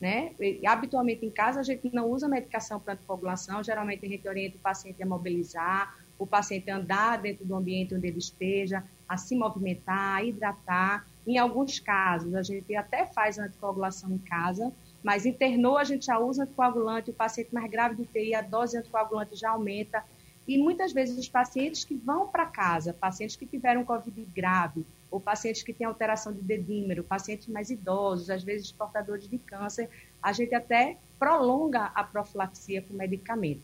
Né? 0.00 0.32
E, 0.40 0.66
habitualmente 0.66 1.26
em 1.26 1.30
casa 1.30 1.60
a 1.60 1.62
gente 1.62 1.94
não 1.94 2.10
usa 2.10 2.26
medicação 2.26 2.80
para 2.80 2.94
anticoagulação, 2.94 3.62
geralmente 3.62 4.06
a 4.06 4.08
gente 4.08 4.26
orienta 4.26 4.56
o 4.56 4.60
paciente 4.60 5.02
a 5.02 5.06
mobilizar, 5.06 5.94
o 6.18 6.26
paciente 6.26 6.70
a 6.70 6.78
andar 6.78 7.18
dentro 7.18 7.44
do 7.44 7.54
ambiente 7.54 7.94
onde 7.94 8.06
ele 8.06 8.18
esteja, 8.18 8.82
a 9.06 9.16
se 9.18 9.36
movimentar, 9.36 10.16
a 10.16 10.24
hidratar. 10.24 11.06
Em 11.26 11.36
alguns 11.36 11.78
casos, 11.78 12.34
a 12.34 12.42
gente 12.42 12.74
até 12.74 13.06
faz 13.06 13.38
anticoagulação 13.38 14.10
em 14.10 14.18
casa, 14.18 14.72
mas 15.02 15.24
internou, 15.24 15.78
a 15.78 15.84
gente 15.84 16.06
já 16.06 16.18
usa 16.18 16.44
anticoagulante, 16.44 17.10
o 17.10 17.14
paciente 17.14 17.54
mais 17.54 17.70
grave 17.70 17.96
de 17.96 18.02
UTI, 18.02 18.34
a 18.34 18.42
dose 18.42 18.76
anticoagulante 18.76 19.34
já 19.34 19.50
aumenta. 19.50 20.04
E 20.46 20.58
muitas 20.58 20.92
vezes 20.92 21.18
os 21.18 21.28
pacientes 21.28 21.84
que 21.84 21.94
vão 21.94 22.28
para 22.28 22.46
casa, 22.46 22.92
pacientes 22.92 23.36
que 23.36 23.46
tiveram 23.46 23.84
Covid 23.84 24.26
grave, 24.34 24.84
ou 25.10 25.20
pacientes 25.20 25.62
que 25.62 25.72
têm 25.72 25.86
alteração 25.86 26.32
de 26.32 26.40
dedímero, 26.40 27.02
pacientes 27.02 27.48
mais 27.48 27.70
idosos, 27.70 28.30
às 28.30 28.42
vezes 28.42 28.70
portadores 28.70 29.28
de 29.28 29.38
câncer, 29.38 29.88
a 30.22 30.32
gente 30.32 30.54
até 30.54 30.96
prolonga 31.18 31.86
a 31.94 32.04
profilaxia 32.04 32.82
com 32.82 32.94
medicamento. 32.94 33.62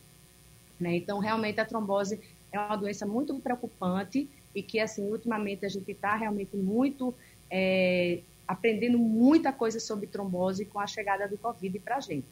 Né? 0.79 0.97
Então, 0.97 1.19
realmente, 1.19 1.61
a 1.61 1.65
trombose 1.65 2.21
é 2.53 2.59
uma 2.59 2.77
doença 2.77 3.07
muito 3.07 3.35
preocupante 3.41 4.29
e 4.55 4.63
que, 4.63 4.81
assim, 4.81 5.11
ultimamente 5.11 5.65
a 5.65 5.69
gente 5.69 5.91
está 5.91 6.15
realmente 6.17 6.57
muito 6.57 7.15
é, 7.51 8.21
aprendendo 8.47 8.99
muita 8.99 9.53
coisa 9.53 9.81
sobre 9.81 10.07
trombose 10.07 10.65
com 10.65 10.79
a 10.79 10.87
chegada 10.87 11.27
do 11.29 11.37
Covid 11.37 11.79
para 11.81 11.97
a 11.97 12.01
gente. 12.01 12.27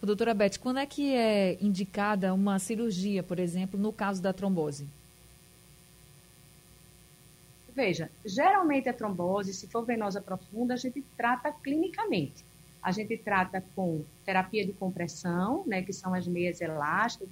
Doutora 0.00 0.32
Beth, 0.32 0.58
quando 0.60 0.78
é 0.78 0.86
que 0.86 1.14
é 1.14 1.58
indicada 1.60 2.32
uma 2.32 2.58
cirurgia, 2.58 3.22
por 3.22 3.38
exemplo, 3.38 3.78
no 3.78 3.92
caso 3.92 4.22
da 4.22 4.32
trombose? 4.32 4.86
Veja, 7.74 8.10
geralmente 8.24 8.88
a 8.88 8.92
trombose, 8.92 9.52
se 9.52 9.66
for 9.66 9.84
venosa 9.84 10.20
profunda, 10.20 10.74
a 10.74 10.76
gente 10.76 11.02
trata 11.16 11.52
clinicamente. 11.52 12.44
A 12.82 12.92
gente 12.92 13.16
trata 13.16 13.62
com 13.74 14.04
terapia 14.24 14.64
de 14.64 14.72
compressão, 14.72 15.64
né, 15.66 15.82
que 15.82 15.92
são 15.92 16.14
as 16.14 16.26
meias 16.26 16.60
elásticas, 16.60 17.28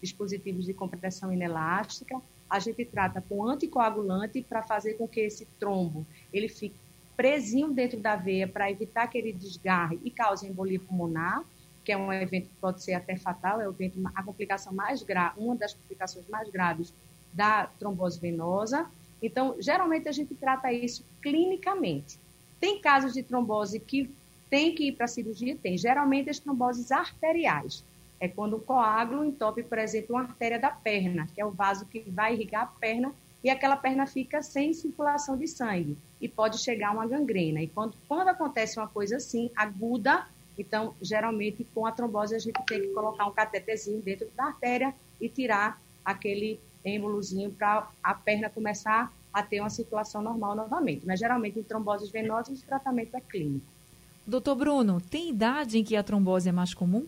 dispositivos 0.00 0.66
de 0.66 0.74
compressão 0.74 1.32
inelástica. 1.32 2.20
A 2.48 2.58
gente 2.58 2.84
trata 2.84 3.20
com 3.20 3.44
anticoagulante 3.44 4.42
para 4.42 4.62
fazer 4.62 4.94
com 4.94 5.08
que 5.08 5.20
esse 5.20 5.46
trombo 5.58 6.06
ele 6.32 6.48
fique 6.48 6.76
presinho 7.20 7.70
dentro 7.70 8.00
da 8.00 8.16
veia 8.16 8.48
para 8.48 8.70
evitar 8.70 9.06
que 9.06 9.18
ele 9.18 9.30
desgarre 9.30 10.00
e 10.02 10.10
cause 10.10 10.48
embolia 10.48 10.80
pulmonar, 10.80 11.44
que 11.84 11.92
é 11.92 11.96
um 11.96 12.10
evento 12.10 12.48
que 12.48 12.54
pode 12.58 12.82
ser 12.82 12.94
até 12.94 13.14
fatal, 13.14 13.60
é 13.60 13.68
o 13.68 13.72
evento, 13.72 14.00
a 14.14 14.22
complicação 14.22 14.72
mais 14.72 15.02
grave, 15.02 15.38
uma 15.38 15.54
das 15.54 15.74
complicações 15.74 16.26
mais 16.30 16.48
graves 16.48 16.94
da 17.30 17.66
trombose 17.78 18.18
venosa. 18.18 18.86
Então, 19.22 19.54
geralmente 19.60 20.08
a 20.08 20.12
gente 20.12 20.34
trata 20.34 20.72
isso 20.72 21.04
clinicamente. 21.20 22.18
Tem 22.58 22.80
casos 22.80 23.12
de 23.12 23.22
trombose 23.22 23.78
que 23.78 24.10
tem 24.48 24.74
que 24.74 24.84
ir 24.84 24.92
para 24.92 25.04
a 25.04 25.08
cirurgia? 25.08 25.54
Tem. 25.62 25.76
Geralmente 25.76 26.30
as 26.30 26.38
tromboses 26.38 26.90
arteriais. 26.90 27.84
É 28.18 28.28
quando 28.28 28.56
um 28.56 28.60
coágulo 28.60 29.26
entope, 29.26 29.62
por 29.62 29.76
exemplo, 29.76 30.16
uma 30.16 30.22
artéria 30.22 30.58
da 30.58 30.70
perna, 30.70 31.28
que 31.34 31.40
é 31.40 31.44
o 31.44 31.50
vaso 31.50 31.84
que 31.84 32.00
vai 32.00 32.32
irrigar 32.32 32.62
a 32.62 32.66
perna, 32.66 33.12
e 33.42 33.50
aquela 33.50 33.76
perna 33.76 34.06
fica 34.06 34.42
sem 34.42 34.72
circulação 34.72 35.36
de 35.36 35.48
sangue 35.48 35.96
e 36.20 36.28
pode 36.28 36.58
chegar 36.58 36.92
uma 36.92 37.06
gangrena. 37.06 37.62
E 37.62 37.68
quando, 37.68 37.94
quando 38.06 38.28
acontece 38.28 38.78
uma 38.78 38.88
coisa 38.88 39.16
assim, 39.16 39.50
aguda, 39.56 40.26
então, 40.58 40.94
geralmente, 41.00 41.66
com 41.74 41.86
a 41.86 41.92
trombose, 41.92 42.34
a 42.34 42.38
gente 42.38 42.60
tem 42.66 42.82
que 42.82 42.88
colocar 42.88 43.26
um 43.26 43.32
catetezinho 43.32 44.02
dentro 44.02 44.28
da 44.36 44.44
artéria 44.44 44.94
e 45.18 45.28
tirar 45.28 45.80
aquele 46.04 46.60
êmbolozinho 46.84 47.50
para 47.50 47.88
a 48.02 48.14
perna 48.14 48.50
começar 48.50 49.12
a 49.32 49.42
ter 49.42 49.60
uma 49.60 49.70
circulação 49.70 50.20
normal 50.20 50.54
novamente. 50.54 51.06
Mas 51.06 51.18
geralmente 51.18 51.58
em 51.58 51.62
tromboses 51.62 52.10
venosas 52.10 52.60
o 52.60 52.66
tratamento 52.66 53.16
é 53.16 53.20
clínico. 53.20 53.66
Doutor 54.26 54.54
Bruno, 54.54 55.00
tem 55.00 55.30
idade 55.30 55.78
em 55.78 55.84
que 55.84 55.96
a 55.96 56.02
trombose 56.02 56.48
é 56.48 56.52
mais 56.52 56.74
comum? 56.74 57.06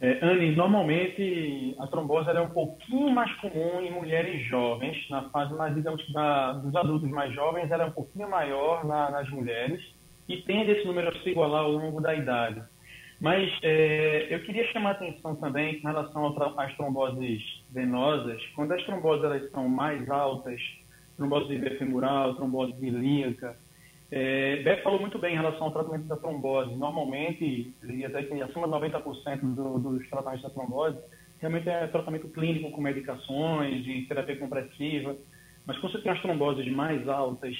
É, 0.00 0.24
Anne, 0.24 0.54
normalmente 0.54 1.74
a 1.80 1.86
trombose 1.88 2.30
é 2.30 2.40
um 2.40 2.50
pouquinho 2.50 3.10
mais 3.10 3.32
comum 3.36 3.80
em 3.80 3.90
mulheres 3.90 4.46
jovens, 4.46 5.08
na 5.10 5.22
fase 5.30 5.52
mais, 5.54 5.74
digamos, 5.74 6.06
da, 6.12 6.52
dos 6.52 6.74
adultos 6.76 7.10
mais 7.10 7.34
jovens, 7.34 7.68
ela 7.70 7.84
é 7.84 7.86
um 7.86 7.92
pouquinho 7.92 8.30
maior 8.30 8.84
na, 8.84 9.10
nas 9.10 9.28
mulheres 9.28 9.82
e 10.28 10.36
tende 10.36 10.70
esse 10.70 10.86
número 10.86 11.08
a 11.08 11.20
se 11.20 11.30
igualar 11.30 11.64
ao 11.64 11.72
longo 11.72 12.00
da 12.00 12.14
idade. 12.14 12.62
Mas 13.20 13.50
é, 13.62 14.28
eu 14.30 14.40
queria 14.44 14.64
chamar 14.72 14.90
a 14.90 14.92
atenção 14.92 15.34
também 15.34 15.80
com 15.80 15.88
relação 15.88 16.32
às 16.56 16.76
tromboses 16.76 17.42
venosas. 17.70 18.40
Quando 18.54 18.72
as 18.72 18.84
tromboses 18.84 19.24
elas 19.24 19.50
são 19.50 19.68
mais 19.68 20.08
altas, 20.08 20.60
trombose 21.16 21.58
femoral, 21.76 22.36
trombose 22.36 22.74
ilíaca, 22.80 23.56
é, 24.10 24.56
Beck 24.62 24.82
falou 24.82 25.00
muito 25.00 25.18
bem 25.18 25.34
em 25.34 25.36
relação 25.36 25.64
ao 25.64 25.72
tratamento 25.72 26.06
da 26.06 26.16
trombose. 26.16 26.74
Normalmente, 26.74 27.74
até 28.06 28.22
que 28.22 28.42
acima 28.42 28.66
de 28.66 28.72
90% 28.72 29.40
do, 29.54 29.78
dos 29.78 30.08
tratamentos 30.08 30.42
da 30.42 30.50
trombose, 30.50 30.98
realmente 31.40 31.68
é 31.68 31.86
tratamento 31.86 32.28
clínico 32.28 32.70
com 32.70 32.80
medicações, 32.80 33.84
de 33.84 34.02
terapia 34.02 34.36
compressiva. 34.36 35.14
Mas 35.66 35.78
quando 35.78 35.92
você 35.92 36.00
tem 36.00 36.12
as 36.12 36.22
tromboses 36.22 36.66
mais 36.72 37.06
altas, 37.06 37.54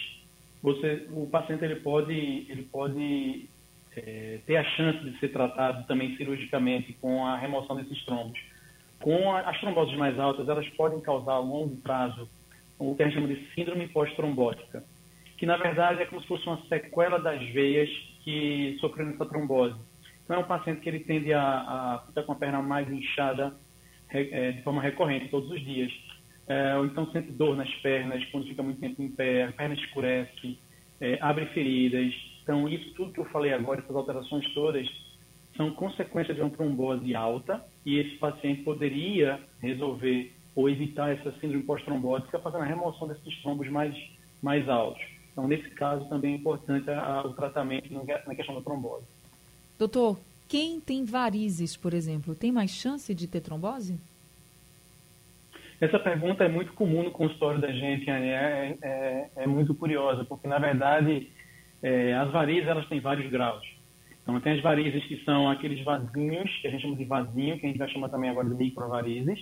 você, 0.63 1.07
o 1.11 1.27
paciente 1.27 1.65
ele 1.65 1.77
pode, 1.77 2.47
ele 2.49 2.63
pode 2.63 3.49
é, 3.95 4.41
ter 4.47 4.57
a 4.57 4.65
chance 4.65 4.99
de 4.99 5.19
ser 5.19 5.29
tratado 5.29 5.87
também 5.87 6.17
cirurgicamente 6.17 6.95
com 6.95 7.27
a 7.27 7.37
remoção 7.37 7.77
desses 7.77 8.03
trombos. 8.05 8.39
Com 9.01 9.33
a, 9.33 9.41
as 9.41 9.61
tromboses 9.61 9.97
mais 9.97 10.19
altas, 10.19 10.49
elas 10.49 10.69
podem 10.71 11.01
causar 11.01 11.35
a 11.35 11.39
longo 11.39 11.77
prazo 11.77 12.29
o 12.79 12.95
que 12.95 13.03
a 13.03 13.07
gente 13.07 13.15
chama 13.15 13.29
de 13.29 13.45
síndrome 13.55 13.89
pós-trombótica, 13.89 14.85
que 15.39 15.47
na 15.47 15.57
verdade 15.57 16.03
é 16.03 16.07
como 16.07 16.21
se 16.21 16.27
fosse 16.27 16.47
uma 16.47 16.61
sequela 16.69 17.19
das 17.19 17.41
veias 17.51 17.89
que 18.25 18.77
sofreram 18.81 19.13
essa 19.13 19.25
trombose. 19.25 19.77
Então 20.25 20.37
é 20.37 20.41
um 20.41 20.45
paciente 20.45 20.81
que 20.81 20.89
ele 20.89 21.01
tende 21.01 21.33
a, 21.33 22.03
ficar 22.07 22.25
com 22.25 22.33
a 22.33 22.37
perna 22.37 22.61
mais 22.61 22.91
inchada 22.91 23.55
é, 24.11 24.53
de 24.53 24.63
forma 24.63 24.83
recorrente, 24.83 25.29
todos 25.29 25.51
os 25.51 25.61
dias. 25.61 25.93
É, 26.47 26.77
ou 26.77 26.85
então 26.85 27.11
sente 27.13 27.31
dor 27.31 27.57
nas 27.57 27.73
pernas, 27.77 28.25
quando 28.27 28.49
fica 28.49 28.63
muito 28.63 28.81
tempo 28.81 29.03
em 29.03 29.11
pé, 29.11 29.45
a 29.45 29.53
perna 29.53 29.75
escurece, 29.75 30.59
é, 31.01 31.19
abre 31.21 31.47
feridas, 31.47 32.15
então, 32.49 32.67
isso 32.67 32.95
tudo 32.95 33.13
que 33.13 33.21
eu 33.21 33.27
falei 33.27 33.53
agora, 33.53 33.81
essas 33.81 33.95
alterações 33.95 34.55
todas, 34.55 34.89
são 35.55 35.71
consequência 35.73 36.33
de 36.33 36.41
uma 36.41 36.49
trombose 36.49 37.15
alta 37.15 37.63
e 37.85 37.99
esse 37.99 38.17
paciente 38.17 38.63
poderia 38.63 39.39
resolver 39.61 40.33
ou 40.57 40.67
evitar 40.67 41.11
essa 41.11 41.31
síndrome 41.33 41.65
pós-trombótica 41.65 42.39
fazendo 42.39 42.63
a 42.63 42.67
remoção 42.67 43.07
desses 43.07 43.37
trombos 43.43 43.69
mais, 43.69 43.95
mais 44.43 44.67
altos. 44.67 45.03
Então, 45.39 45.47
nesse 45.47 45.71
caso, 45.71 46.05
também 46.09 46.33
é 46.33 46.37
importante 46.37 46.91
a, 46.91 47.01
a, 47.01 47.23
o 47.25 47.33
tratamento 47.33 47.89
na 48.27 48.35
questão 48.35 48.57
da 48.57 48.61
trombose. 48.61 49.07
Doutor, 49.79 50.19
quem 50.49 50.81
tem 50.81 51.05
varizes, 51.05 51.77
por 51.77 51.95
exemplo, 51.95 52.35
tem 52.35 52.51
mais 52.51 52.73
chance 52.73 53.15
de 53.15 53.29
ter 53.29 53.41
trombose? 53.41 54.01
Essa 55.81 56.01
pergunta 56.01 56.43
é 56.43 56.49
muito 56.49 56.73
comum 56.73 57.05
no 57.05 57.13
consultório 57.13 57.61
da 57.61 57.71
gente, 57.71 58.11
é, 58.11 58.77
é, 58.83 59.31
é 59.37 59.47
muito 59.47 59.77
curiosa, 59.77 60.25
porque, 60.25 60.49
na 60.49 60.59
verdade, 60.59 61.31
é, 61.85 62.15
as 62.15 62.33
varizes, 62.33 62.67
elas 62.67 62.89
têm 62.89 62.99
vários 62.99 63.31
graus. 63.31 63.65
Então, 64.21 64.41
tem 64.41 64.55
as 64.55 64.61
varizes 64.61 65.05
que 65.05 65.23
são 65.25 65.49
aqueles 65.49 65.85
vasinhos, 65.85 66.51
que 66.61 66.67
a 66.67 66.71
gente 66.73 66.83
chama 66.83 66.97
de 66.97 67.05
vasinho, 67.05 67.61
que 67.61 67.65
a 67.65 67.69
gente 67.69 67.79
vai 67.79 67.89
chamar 67.89 68.09
também 68.09 68.29
agora 68.29 68.49
de 68.49 68.57
microvarizes. 68.57 69.39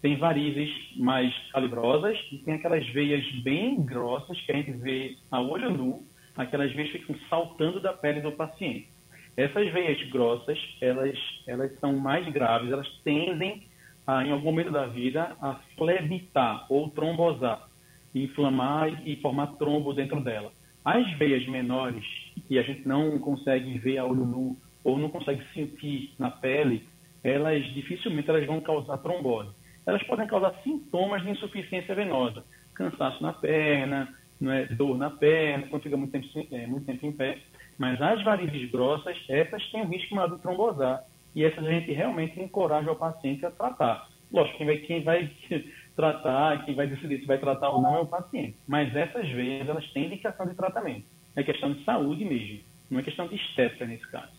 Tem 0.00 0.16
varizes 0.16 0.70
mais 0.96 1.34
calibrosas 1.50 2.16
e 2.30 2.38
tem 2.38 2.54
aquelas 2.54 2.86
veias 2.88 3.24
bem 3.42 3.82
grossas 3.82 4.40
que 4.40 4.52
a 4.52 4.56
gente 4.56 4.70
vê 4.72 5.16
a 5.30 5.40
olho 5.40 5.70
nu, 5.70 6.02
aquelas 6.36 6.72
veias 6.72 6.92
que 6.92 6.98
ficam 6.98 7.16
saltando 7.28 7.80
da 7.80 7.92
pele 7.92 8.20
do 8.20 8.30
paciente. 8.32 8.88
Essas 9.36 9.72
veias 9.72 10.00
grossas, 10.10 10.58
elas, 10.80 11.18
elas 11.46 11.78
são 11.78 11.96
mais 11.96 12.28
graves, 12.28 12.70
elas 12.72 12.88
tendem, 13.04 13.62
a, 14.06 14.24
em 14.24 14.32
algum 14.32 14.46
momento 14.46 14.70
da 14.70 14.86
vida, 14.86 15.36
a 15.40 15.54
flebitar 15.76 16.66
ou 16.68 16.90
trombosar, 16.90 17.68
inflamar 18.14 19.06
e 19.06 19.16
formar 19.16 19.56
trombo 19.56 19.92
dentro 19.92 20.20
dela. 20.20 20.52
As 20.84 21.10
veias 21.18 21.46
menores, 21.46 22.04
que 22.46 22.58
a 22.58 22.62
gente 22.62 22.86
não 22.86 23.18
consegue 23.18 23.78
ver 23.78 23.98
a 23.98 24.04
olho 24.04 24.24
nu 24.24 24.56
ou 24.82 24.98
não 24.98 25.08
consegue 25.08 25.42
sentir 25.52 26.14
na 26.18 26.30
pele, 26.30 26.86
elas 27.22 27.64
dificilmente 27.74 28.30
elas 28.30 28.46
vão 28.46 28.60
causar 28.60 28.98
trombose. 28.98 29.50
Elas 29.88 30.02
podem 30.02 30.26
causar 30.26 30.54
sintomas 30.62 31.22
de 31.22 31.30
insuficiência 31.30 31.94
venosa, 31.94 32.44
cansaço 32.74 33.22
na 33.22 33.32
perna, 33.32 34.14
é, 34.42 34.66
dor 34.66 34.98
na 34.98 35.08
perna, 35.08 35.66
quando 35.66 35.82
fica 35.84 35.96
muito 35.96 36.12
tempo, 36.12 36.54
é, 36.54 36.66
muito 36.66 36.84
tempo 36.84 37.06
em 37.06 37.12
pé. 37.12 37.38
Mas 37.78 37.98
as 38.02 38.22
varizes 38.22 38.70
grossas, 38.70 39.16
essas 39.30 39.66
têm 39.70 39.80
o 39.80 39.88
risco 39.88 40.14
maior 40.14 40.28
de 40.28 40.42
trombosar. 40.42 41.02
E 41.34 41.42
essas 41.42 41.64
a 41.64 41.70
gente 41.70 41.90
realmente 41.90 42.38
encoraja 42.38 42.92
o 42.92 42.96
paciente 42.96 43.46
a 43.46 43.50
tratar. 43.50 44.06
Lógico, 44.30 44.58
quem 44.58 44.66
vai, 44.66 44.76
quem 44.76 45.02
vai 45.02 45.30
tratar, 45.96 46.66
quem 46.66 46.74
vai 46.74 46.86
decidir 46.86 47.20
se 47.20 47.26
vai 47.26 47.38
tratar 47.38 47.70
ou 47.70 47.80
não 47.80 47.96
é 47.96 48.00
o 48.00 48.06
paciente. 48.06 48.58
Mas 48.66 48.94
essas 48.94 49.26
veias, 49.30 49.66
elas 49.66 49.90
têm 49.92 50.04
indicação 50.04 50.46
de 50.46 50.54
tratamento. 50.54 51.06
É 51.34 51.42
questão 51.42 51.72
de 51.72 51.82
saúde 51.84 52.26
mesmo, 52.26 52.60
não 52.90 53.00
é 53.00 53.02
questão 53.02 53.26
de 53.26 53.36
estética 53.36 53.86
nesse 53.86 54.06
caso. 54.08 54.36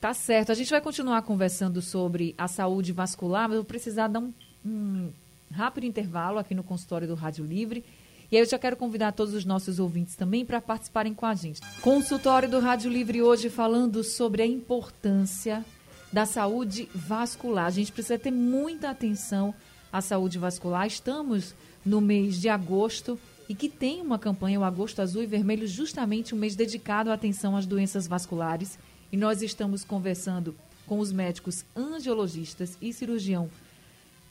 Tá 0.00 0.12
certo. 0.12 0.50
A 0.50 0.54
gente 0.54 0.70
vai 0.70 0.80
continuar 0.80 1.22
conversando 1.22 1.80
sobre 1.80 2.34
a 2.36 2.48
saúde 2.48 2.92
vascular, 2.92 3.44
mas 3.48 3.52
eu 3.52 3.62
vou 3.62 3.68
precisar 3.68 4.08
dar 4.08 4.18
um, 4.18 4.32
um 4.64 5.10
rápido 5.50 5.84
intervalo 5.84 6.38
aqui 6.38 6.54
no 6.54 6.62
consultório 6.62 7.06
do 7.06 7.14
Rádio 7.14 7.44
Livre. 7.44 7.84
E 8.30 8.36
aí 8.36 8.42
eu 8.42 8.48
já 8.48 8.58
quero 8.58 8.76
convidar 8.76 9.12
todos 9.12 9.34
os 9.34 9.44
nossos 9.44 9.78
ouvintes 9.78 10.16
também 10.16 10.44
para 10.44 10.60
participarem 10.60 11.14
com 11.14 11.26
a 11.26 11.34
gente. 11.34 11.60
Consultório 11.80 12.48
do 12.48 12.58
Rádio 12.58 12.90
Livre 12.90 13.22
hoje 13.22 13.50
falando 13.50 14.02
sobre 14.02 14.42
a 14.42 14.46
importância 14.46 15.64
da 16.12 16.24
saúde 16.24 16.88
vascular. 16.94 17.66
A 17.66 17.70
gente 17.70 17.92
precisa 17.92 18.18
ter 18.18 18.30
muita 18.30 18.90
atenção 18.90 19.54
à 19.92 20.00
saúde 20.00 20.38
vascular. 20.38 20.86
Estamos 20.86 21.54
no 21.84 22.00
mês 22.00 22.40
de 22.40 22.48
agosto 22.48 23.18
e 23.48 23.54
que 23.54 23.68
tem 23.68 24.00
uma 24.00 24.18
campanha, 24.18 24.58
o 24.58 24.64
Agosto 24.64 25.02
Azul 25.02 25.22
e 25.22 25.26
Vermelho, 25.26 25.66
justamente 25.66 26.34
um 26.34 26.38
mês 26.38 26.56
dedicado 26.56 27.10
à 27.10 27.14
atenção 27.14 27.56
às 27.56 27.66
doenças 27.66 28.06
vasculares. 28.06 28.78
E 29.12 29.16
nós 29.16 29.42
estamos 29.42 29.84
conversando 29.84 30.54
com 30.86 30.98
os 30.98 31.12
médicos 31.12 31.64
angiologistas 31.76 32.78
e 32.80 32.92
cirurgião 32.92 33.50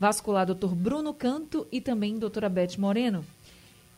vascular, 0.04 0.46
Dr. 0.46 0.76
Bruno 0.76 1.14
Canto 1.14 1.66
e 1.72 1.80
também 1.80 2.20
doutora 2.20 2.50
Beth 2.50 2.78
Moreno. 2.78 3.24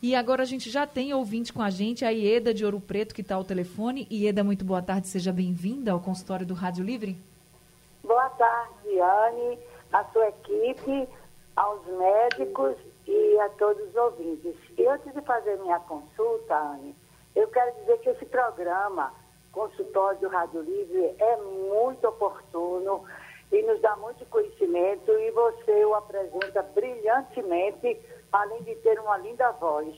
E 0.00 0.14
agora 0.14 0.44
a 0.44 0.46
gente 0.46 0.70
já 0.70 0.86
tem 0.86 1.12
ouvinte 1.12 1.52
com 1.52 1.60
a 1.60 1.68
gente, 1.68 2.04
a 2.04 2.10
Ieda 2.10 2.54
de 2.54 2.64
Ouro 2.64 2.78
Preto, 2.78 3.12
que 3.12 3.22
está 3.22 3.34
ao 3.34 3.42
telefone. 3.42 4.06
Ieda, 4.08 4.44
muito 4.44 4.64
boa 4.64 4.80
tarde, 4.80 5.08
seja 5.08 5.32
bem-vinda 5.32 5.90
ao 5.90 5.98
consultório 5.98 6.46
do 6.46 6.54
Rádio 6.54 6.84
Livre. 6.84 7.18
Boa 8.04 8.28
tarde, 8.28 9.00
Anne, 9.00 9.58
a 9.92 10.04
sua 10.04 10.28
equipe, 10.28 11.08
aos 11.56 11.84
médicos 11.86 12.76
e 13.04 13.40
a 13.40 13.48
todos 13.58 13.88
os 13.88 13.96
ouvintes. 13.96 14.54
E 14.78 14.86
antes 14.86 15.12
de 15.12 15.20
fazer 15.22 15.58
minha 15.58 15.80
consulta, 15.80 16.56
Anne, 16.56 16.94
eu 17.34 17.48
quero 17.48 17.74
dizer 17.80 17.98
que 17.98 18.10
esse 18.10 18.26
programa 18.26 19.12
consultório 19.50 20.20
do 20.20 20.28
Rádio 20.28 20.60
Livre 20.60 21.16
é 21.18 21.36
muito 21.68 22.06
oportuno 22.06 23.02
e 23.52 23.62
nos 23.62 23.80
dá 23.80 23.96
muito 23.96 24.24
conhecimento 24.26 25.10
e 25.12 25.30
você 25.30 25.84
o 25.84 25.94
apresenta 25.94 26.62
brilhantemente, 26.74 27.98
além 28.32 28.62
de 28.62 28.74
ter 28.76 28.98
uma 29.00 29.16
linda 29.18 29.50
voz. 29.52 29.94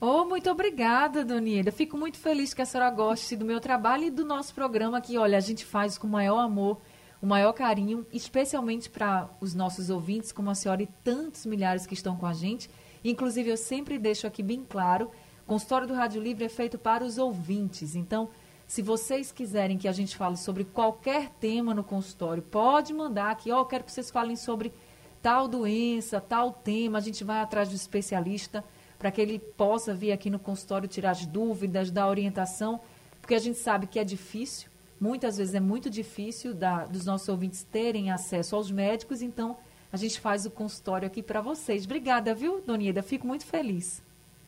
Oh, 0.00 0.24
muito 0.24 0.50
obrigada, 0.50 1.24
Donieda. 1.24 1.70
Fico 1.70 1.96
muito 1.96 2.18
feliz 2.18 2.52
que 2.52 2.60
a 2.60 2.66
senhora 2.66 2.90
goste 2.90 3.36
do 3.36 3.44
meu 3.44 3.60
trabalho 3.60 4.04
e 4.04 4.10
do 4.10 4.24
nosso 4.24 4.52
programa 4.52 5.00
que, 5.00 5.16
olha, 5.16 5.38
a 5.38 5.40
gente 5.40 5.64
faz 5.64 5.96
com 5.96 6.08
o 6.08 6.10
maior 6.10 6.40
amor, 6.40 6.78
o 7.22 7.26
maior 7.26 7.52
carinho, 7.52 8.04
especialmente 8.12 8.90
para 8.90 9.28
os 9.40 9.54
nossos 9.54 9.90
ouvintes, 9.90 10.32
como 10.32 10.50
a 10.50 10.56
senhora 10.56 10.82
e 10.82 10.88
tantos 11.04 11.46
milhares 11.46 11.86
que 11.86 11.94
estão 11.94 12.16
com 12.16 12.26
a 12.26 12.32
gente. 12.32 12.68
Inclusive, 13.04 13.50
eu 13.50 13.56
sempre 13.56 13.96
deixo 13.96 14.26
aqui 14.26 14.42
bem 14.42 14.66
claro, 14.68 15.08
o 15.44 15.46
consultório 15.46 15.86
do 15.86 15.94
Rádio 15.94 16.20
Livre 16.20 16.44
é 16.44 16.48
feito 16.48 16.78
para 16.78 17.04
os 17.04 17.16
ouvintes. 17.16 17.94
Então, 17.94 18.28
se 18.72 18.80
vocês 18.80 19.30
quiserem 19.30 19.76
que 19.76 19.86
a 19.86 19.92
gente 19.92 20.16
fale 20.16 20.34
sobre 20.34 20.64
qualquer 20.64 21.28
tema 21.38 21.74
no 21.74 21.84
consultório, 21.84 22.42
pode 22.42 22.94
mandar 22.94 23.30
aqui, 23.30 23.52
ó, 23.52 23.60
oh, 23.60 23.66
quero 23.66 23.84
que 23.84 23.92
vocês 23.92 24.10
falem 24.10 24.34
sobre 24.34 24.72
tal 25.20 25.46
doença, 25.46 26.22
tal 26.22 26.50
tema, 26.50 26.96
a 26.96 27.00
gente 27.02 27.22
vai 27.22 27.42
atrás 27.42 27.68
do 27.68 27.74
especialista 27.74 28.64
para 28.98 29.10
que 29.10 29.20
ele 29.20 29.38
possa 29.38 29.92
vir 29.92 30.10
aqui 30.10 30.30
no 30.30 30.38
consultório 30.38 30.88
tirar 30.88 31.10
as 31.10 31.26
dúvidas, 31.26 31.90
dar 31.90 32.08
orientação, 32.08 32.80
porque 33.20 33.34
a 33.34 33.38
gente 33.38 33.58
sabe 33.58 33.86
que 33.86 33.98
é 33.98 34.04
difícil, 34.04 34.70
muitas 34.98 35.36
vezes 35.36 35.54
é 35.54 35.60
muito 35.60 35.90
difícil 35.90 36.54
da, 36.54 36.86
dos 36.86 37.04
nossos 37.04 37.28
ouvintes 37.28 37.62
terem 37.64 38.10
acesso 38.10 38.56
aos 38.56 38.70
médicos, 38.70 39.20
então 39.20 39.54
a 39.92 39.98
gente 39.98 40.18
faz 40.18 40.46
o 40.46 40.50
consultório 40.50 41.06
aqui 41.06 41.22
para 41.22 41.42
vocês. 41.42 41.84
Obrigada, 41.84 42.34
viu, 42.34 42.62
Donieda? 42.62 43.02
Fico 43.02 43.26
muito 43.26 43.44
feliz. 43.44 44.00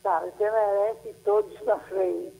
Tá, 0.03 0.21
você 0.21 0.51
merece 0.51 1.15
todos 1.23 1.53
também. 1.61 2.33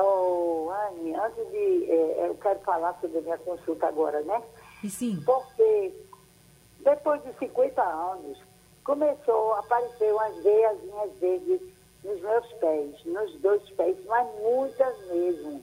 Oh, 0.00 0.70
Anne, 0.70 1.14
antes 1.14 1.50
de. 1.50 1.90
É, 1.90 2.26
eu 2.28 2.34
quero 2.36 2.58
falar 2.60 2.96
sobre 3.00 3.18
a 3.18 3.22
minha 3.22 3.38
consulta 3.38 3.86
agora, 3.86 4.20
né? 4.22 4.42
E 4.82 4.90
sim. 4.90 5.22
Porque 5.24 5.92
depois 6.80 7.22
de 7.22 7.32
50 7.38 7.82
anos, 7.82 8.38
começou 8.84 9.54
a 9.54 9.60
aparecer 9.60 10.12
umas 10.14 10.36
veiazinhas 10.42 11.10
verdes 11.20 11.60
nos 12.04 12.20
meus 12.20 12.46
pés, 12.54 13.04
nos 13.04 13.32
dois 13.40 13.62
pés, 13.70 13.96
mas 14.06 14.26
muitas 14.40 15.06
mesmo. 15.08 15.62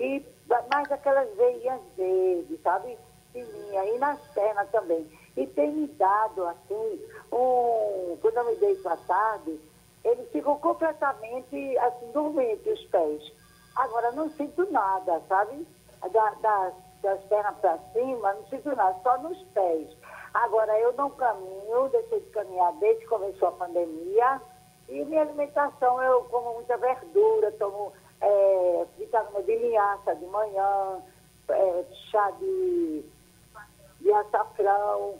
E 0.00 0.22
mais 0.70 0.90
aquelas 0.90 1.32
veias 1.36 1.80
verdes, 1.96 2.60
sabe? 2.62 2.96
Fininha, 3.32 3.84
e 3.84 3.98
nas 3.98 4.20
pernas 4.32 4.68
também. 4.70 5.06
E 5.36 5.46
tem 5.46 5.70
me 5.70 5.86
dado, 5.88 6.46
assim, 6.46 7.00
um. 7.32 8.16
Quando 8.20 8.36
eu 8.38 8.44
me 8.46 8.56
deito 8.56 8.88
à 8.88 8.96
tarde, 8.96 9.58
eles 10.04 10.28
ficam 10.30 10.56
completamente, 10.58 11.78
assim, 11.78 12.12
dormentes 12.12 12.80
os 12.80 12.86
pés. 12.86 13.32
Agora, 13.76 14.12
não 14.12 14.30
sinto 14.30 14.70
nada, 14.70 15.20
sabe? 15.28 15.66
Da, 16.12 16.30
da, 16.40 16.72
das 17.02 17.20
pernas 17.24 17.56
para 17.56 17.78
cima, 17.92 18.32
não 18.34 18.46
sinto 18.46 18.74
nada, 18.74 18.96
só 19.02 19.18
nos 19.18 19.38
pés. 19.54 19.88
Agora, 20.32 20.78
eu 20.80 20.92
não 20.94 21.10
caminho, 21.10 21.88
deixei 21.90 22.20
de 22.20 22.30
caminhar 22.30 22.72
desde 22.74 23.02
que 23.02 23.08
começou 23.08 23.48
a 23.48 23.52
pandemia. 23.52 24.40
E 24.88 25.04
minha 25.04 25.22
alimentação, 25.22 26.02
eu 26.02 26.24
como 26.24 26.54
muita 26.54 26.76
verdura, 26.76 27.52
tomo 27.52 27.92
é, 28.20 28.86
vitamina 28.98 29.42
de 29.42 29.56
linhaça 29.56 30.14
de 30.14 30.26
manhã, 30.26 30.98
é, 31.48 31.84
chá 32.10 32.30
de, 32.32 33.04
de 34.00 34.12
açafrão. 34.12 35.14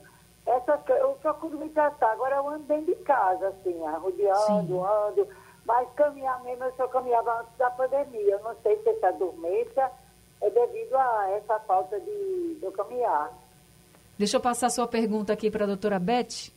Essa, 0.45 0.79
eu 0.89 1.17
procuro 1.21 1.57
me 1.57 1.69
tratar. 1.69 2.11
Agora 2.11 2.35
eu 2.35 2.49
ando 2.49 2.63
dentro 2.65 2.93
de 2.93 2.95
casa, 3.03 3.47
assim, 3.47 3.79
rodeando, 3.99 4.67
Sim. 4.67 4.83
ando 4.83 5.27
mas 5.65 5.91
caminhar 5.93 6.43
mesmo, 6.43 6.63
eu 6.63 6.73
só 6.75 6.87
caminhava 6.87 7.41
antes 7.41 7.57
da 7.57 7.69
pandemia. 7.71 8.33
Eu 8.33 8.43
não 8.43 8.55
sei 8.61 8.77
se 8.81 8.89
essa 8.89 9.11
dormência 9.11 9.91
é 10.41 10.49
devido 10.49 10.95
a 10.95 11.31
essa 11.31 11.59
falta 11.61 11.99
de, 11.99 12.55
de 12.61 12.71
caminhar. 12.71 13.31
Deixa 14.17 14.37
eu 14.37 14.41
passar 14.41 14.67
a 14.67 14.69
sua 14.69 14.87
pergunta 14.87 15.33
aqui 15.33 15.49
para 15.49 15.65
a 15.65 15.67
doutora 15.67 15.99
Beth. 15.99 16.51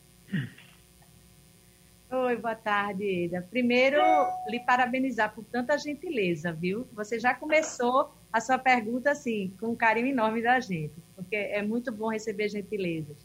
Oi, 2.11 2.37
boa 2.37 2.55
tarde, 2.55 3.25
Eda. 3.25 3.47
Primeiro, 3.51 4.01
lhe 4.49 4.61
parabenizar 4.61 5.35
por 5.35 5.45
tanta 5.45 5.77
gentileza, 5.77 6.53
viu? 6.53 6.87
Você 6.93 7.19
já 7.19 7.35
começou 7.35 8.11
a 8.33 8.41
sua 8.41 8.59
pergunta 8.59 9.11
assim, 9.11 9.55
com 9.61 9.69
um 9.69 9.77
carinho 9.77 10.07
enorme 10.07 10.43
da 10.43 10.61
gente, 10.61 10.95
porque 11.15 11.37
é 11.37 11.61
muito 11.61 11.93
bom 11.93 12.09
receber 12.09 12.49
gentilezas. 12.49 13.17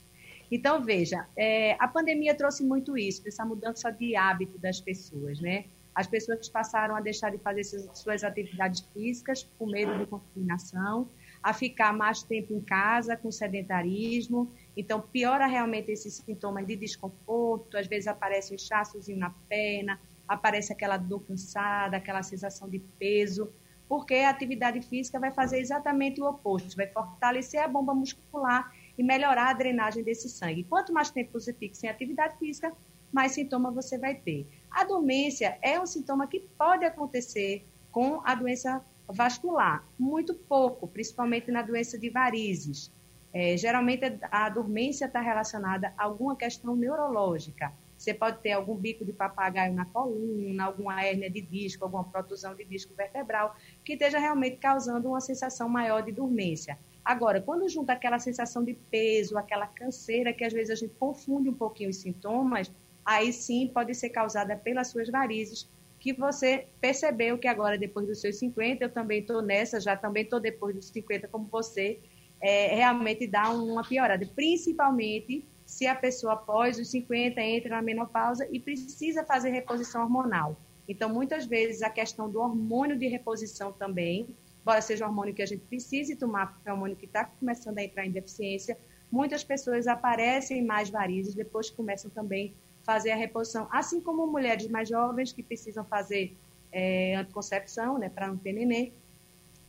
Então, 0.51 0.83
veja, 0.83 1.25
é, 1.35 1.77
a 1.79 1.87
pandemia 1.87 2.35
trouxe 2.35 2.63
muito 2.63 2.97
isso, 2.97 3.21
essa 3.25 3.45
mudança 3.45 3.89
de 3.89 4.15
hábito 4.15 4.57
das 4.57 4.81
pessoas, 4.81 5.39
né? 5.39 5.65
As 5.95 6.07
pessoas 6.07 6.49
passaram 6.49 6.95
a 6.95 7.01
deixar 7.01 7.29
de 7.29 7.37
fazer 7.37 7.63
suas 7.63 8.23
atividades 8.23 8.81
físicas 8.93 9.43
por 9.43 9.67
medo 9.67 9.97
de 9.97 10.05
contaminação, 10.07 11.09
a 11.41 11.53
ficar 11.53 11.93
mais 11.93 12.23
tempo 12.23 12.53
em 12.53 12.61
casa 12.61 13.15
com 13.15 13.31
sedentarismo. 13.31 14.51
Então, 14.75 15.01
piora 15.01 15.45
realmente 15.45 15.91
esses 15.91 16.15
sintomas 16.15 16.65
de 16.65 16.75
desconforto, 16.75 17.77
às 17.77 17.85
vezes 17.85 18.07
aparece 18.07 18.53
um 18.53 18.55
inchaçozinho 18.55 19.19
na 19.19 19.29
perna, 19.47 19.99
aparece 20.27 20.73
aquela 20.73 20.97
dor 20.97 21.19
cansada, 21.21 21.97
aquela 21.97 22.23
sensação 22.23 22.69
de 22.69 22.79
peso, 22.79 23.53
porque 23.87 24.15
a 24.15 24.29
atividade 24.29 24.81
física 24.81 25.19
vai 25.19 25.31
fazer 25.31 25.59
exatamente 25.59 26.21
o 26.21 26.25
oposto, 26.25 26.75
vai 26.75 26.87
fortalecer 26.87 27.61
a 27.61 27.67
bomba 27.67 27.93
muscular 27.93 28.71
e 28.97 29.03
melhorar 29.03 29.49
a 29.49 29.53
drenagem 29.53 30.03
desse 30.03 30.29
sangue. 30.29 30.63
Quanto 30.63 30.93
mais 30.93 31.11
tempo 31.11 31.33
você 31.33 31.53
fica 31.53 31.75
sem 31.75 31.89
atividade 31.89 32.37
física, 32.39 32.73
mais 33.13 33.33
sintoma 33.33 33.71
você 33.71 33.97
vai 33.97 34.15
ter. 34.15 34.47
A 34.71 34.83
dormência 34.83 35.57
é 35.61 35.79
um 35.79 35.85
sintoma 35.85 36.27
que 36.27 36.39
pode 36.57 36.83
acontecer 36.83 37.63
com 37.91 38.21
a 38.25 38.33
doença 38.33 38.83
vascular, 39.07 39.85
muito 39.99 40.33
pouco, 40.33 40.87
principalmente 40.87 41.51
na 41.51 41.61
doença 41.61 41.97
de 41.97 42.09
varizes. 42.09 42.91
É, 43.31 43.55
geralmente 43.55 44.01
a 44.31 44.49
dormência 44.49 45.05
está 45.05 45.21
relacionada 45.21 45.93
a 45.97 46.03
alguma 46.03 46.35
questão 46.35 46.75
neurológica. 46.75 47.71
Você 47.97 48.13
pode 48.13 48.41
ter 48.41 48.51
algum 48.51 48.75
bico 48.75 49.05
de 49.05 49.13
papagaio 49.13 49.73
na 49.73 49.85
coluna, 49.85 50.65
alguma 50.65 51.01
hérnia 51.03 51.29
de 51.29 51.41
disco, 51.41 51.85
alguma 51.85 52.03
protusão 52.03 52.53
de 52.53 52.65
disco 52.65 52.93
vertebral, 52.93 53.55
que 53.83 53.93
esteja 53.93 54.19
realmente 54.19 54.57
causando 54.57 55.07
uma 55.07 55.21
sensação 55.21 55.69
maior 55.69 56.01
de 56.01 56.11
dormência. 56.11 56.77
Agora, 57.03 57.41
quando 57.41 57.67
junta 57.69 57.93
aquela 57.93 58.19
sensação 58.19 58.63
de 58.63 58.73
peso, 58.73 59.37
aquela 59.37 59.67
canseira, 59.67 60.33
que 60.33 60.43
às 60.43 60.53
vezes 60.53 60.69
a 60.69 60.75
gente 60.75 60.93
confunde 60.95 61.49
um 61.49 61.53
pouquinho 61.53 61.89
os 61.89 61.97
sintomas, 61.97 62.71
aí 63.05 63.31
sim 63.31 63.69
pode 63.73 63.93
ser 63.95 64.09
causada 64.09 64.55
pelas 64.55 64.87
suas 64.87 65.09
varizes, 65.09 65.67
que 65.99 66.13
você 66.13 66.67
percebeu 66.81 67.37
que 67.37 67.47
agora, 67.47 67.77
depois 67.77 68.07
dos 68.07 68.19
seus 68.19 68.37
50, 68.37 68.83
eu 68.83 68.89
também 68.89 69.21
estou 69.21 69.41
nessa, 69.41 69.79
já 69.79 69.95
também 69.95 70.23
estou 70.23 70.39
depois 70.39 70.75
dos 70.75 70.87
50 70.87 71.27
como 71.27 71.45
você, 71.45 71.99
é, 72.41 72.75
realmente 72.75 73.25
dá 73.25 73.49
uma 73.49 73.83
piorada, 73.83 74.25
principalmente 74.35 75.45
se 75.65 75.87
a 75.87 75.95
pessoa 75.95 76.33
após 76.33 76.77
os 76.77 76.89
50 76.89 77.39
entra 77.41 77.69
na 77.69 77.81
menopausa 77.81 78.47
e 78.51 78.59
precisa 78.59 79.23
fazer 79.23 79.49
reposição 79.49 80.03
hormonal. 80.03 80.57
Então, 80.87 81.07
muitas 81.07 81.45
vezes, 81.45 81.81
a 81.81 81.89
questão 81.89 82.29
do 82.29 82.39
hormônio 82.41 82.97
de 82.97 83.07
reposição 83.07 83.71
também 83.71 84.27
embora 84.63 84.81
seja 84.81 85.05
um 85.05 85.09
hormônio 85.09 85.33
que 85.33 85.41
a 85.41 85.45
gente 85.45 85.63
precise 85.65 86.15
tomar, 86.15 86.53
porque 86.53 86.67
é 86.67 86.71
um 86.71 86.75
hormônio 86.75 86.95
que 86.95 87.05
está 87.05 87.25
começando 87.25 87.77
a 87.77 87.83
entrar 87.83 88.05
em 88.05 88.11
deficiência, 88.11 88.77
muitas 89.11 89.43
pessoas 89.43 89.87
aparecem 89.87 90.63
mais 90.63 90.89
varizes 90.89 91.35
depois 91.35 91.69
que 91.69 91.75
começam 91.75 92.09
também 92.09 92.53
fazer 92.83 93.11
a 93.11 93.15
reposição, 93.15 93.67
assim 93.71 94.01
como 94.01 94.27
mulheres 94.27 94.67
mais 94.67 94.89
jovens 94.89 95.31
que 95.31 95.41
precisam 95.41 95.83
fazer 95.83 96.35
é, 96.71 97.15
anticoncepção, 97.15 97.97
né, 97.97 98.09
para 98.09 98.27
não 98.27 98.37
ter 98.37 98.53
neném, 98.53 98.91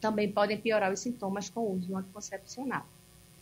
também 0.01 0.31
podem 0.31 0.59
piorar 0.59 0.93
os 0.93 1.01
sintomas 1.01 1.49
com 1.49 1.61
o 1.61 1.73
uso 1.77 1.97
anticoncepcional. 1.97 2.87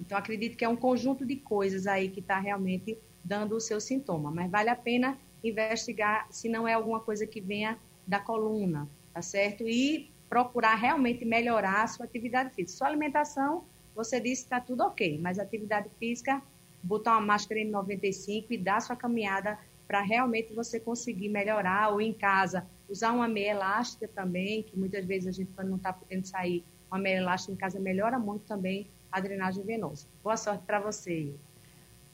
Então, 0.01 0.17
acredito 0.17 0.57
que 0.57 0.65
é 0.65 0.69
um 0.69 0.77
conjunto 0.77 1.25
de 1.25 1.37
coisas 1.37 1.87
aí 1.87 2.09
que 2.09 2.21
está 2.21 2.39
realmente 2.39 2.99
dando 3.25 3.57
o 3.57 3.61
seu 3.61 3.81
sintoma, 3.81 4.31
mas 4.31 4.51
vale 4.51 4.69
a 4.69 4.77
pena 4.77 5.17
investigar 5.43 6.27
se 6.31 6.49
não 6.49 6.67
é 6.67 6.75
alguma 6.75 7.01
coisa 7.01 7.27
que 7.27 7.41
venha 7.41 7.79
da 8.07 8.19
coluna, 8.19 8.89
tá 9.15 9.23
certo? 9.23 9.69
E 9.69 10.11
procurar 10.29 10.75
realmente 10.75 11.25
melhorar 11.25 11.83
a 11.83 11.87
sua 11.87 12.07
atividade 12.07 12.51
física. 12.55 12.79
Sua 12.79 12.89
alimentação, 12.89 13.65
você 13.95 14.19
disse 14.19 14.43
que 14.43 14.47
está 14.47 14.61
tudo 14.61 14.83
ok, 14.83 15.19
mas 15.19 15.39
atividade 15.39 15.89
física, 15.99 16.43
botar 16.83 17.12
uma 17.12 17.27
máscara 17.27 17.61
N95 17.61 18.47
e 18.51 18.59
dar 18.59 18.81
sua 18.81 18.97
caminhada 18.97 19.59
para 19.87 20.01
realmente 20.01 20.53
você 20.55 20.81
conseguir 20.81 21.29
melhorar, 21.29 21.90
ou 21.90 22.01
em 22.01 22.12
casa, 22.12 22.66
usar 22.88 23.12
uma 23.12 23.29
meia 23.29 23.51
elástica 23.51 24.09
também, 24.09 24.62
que 24.62 24.79
muitas 24.79 25.05
vezes 25.05 25.29
a 25.29 25.33
gente, 25.33 25.53
quando 25.55 25.68
não 25.68 25.77
está 25.77 25.92
podendo 25.92 26.27
sair, 26.27 26.64
uma 26.90 26.99
meia 26.99 27.18
elástica 27.18 27.53
em 27.53 27.57
casa 27.57 27.79
melhora 27.79 28.18
muito 28.18 28.45
também 28.47 28.87
a 29.11 29.21
drenagem 29.21 29.62
venosa. 29.64 30.07
Boa 30.23 30.37
sorte 30.37 30.64
para 30.64 30.81
você. 30.81 31.35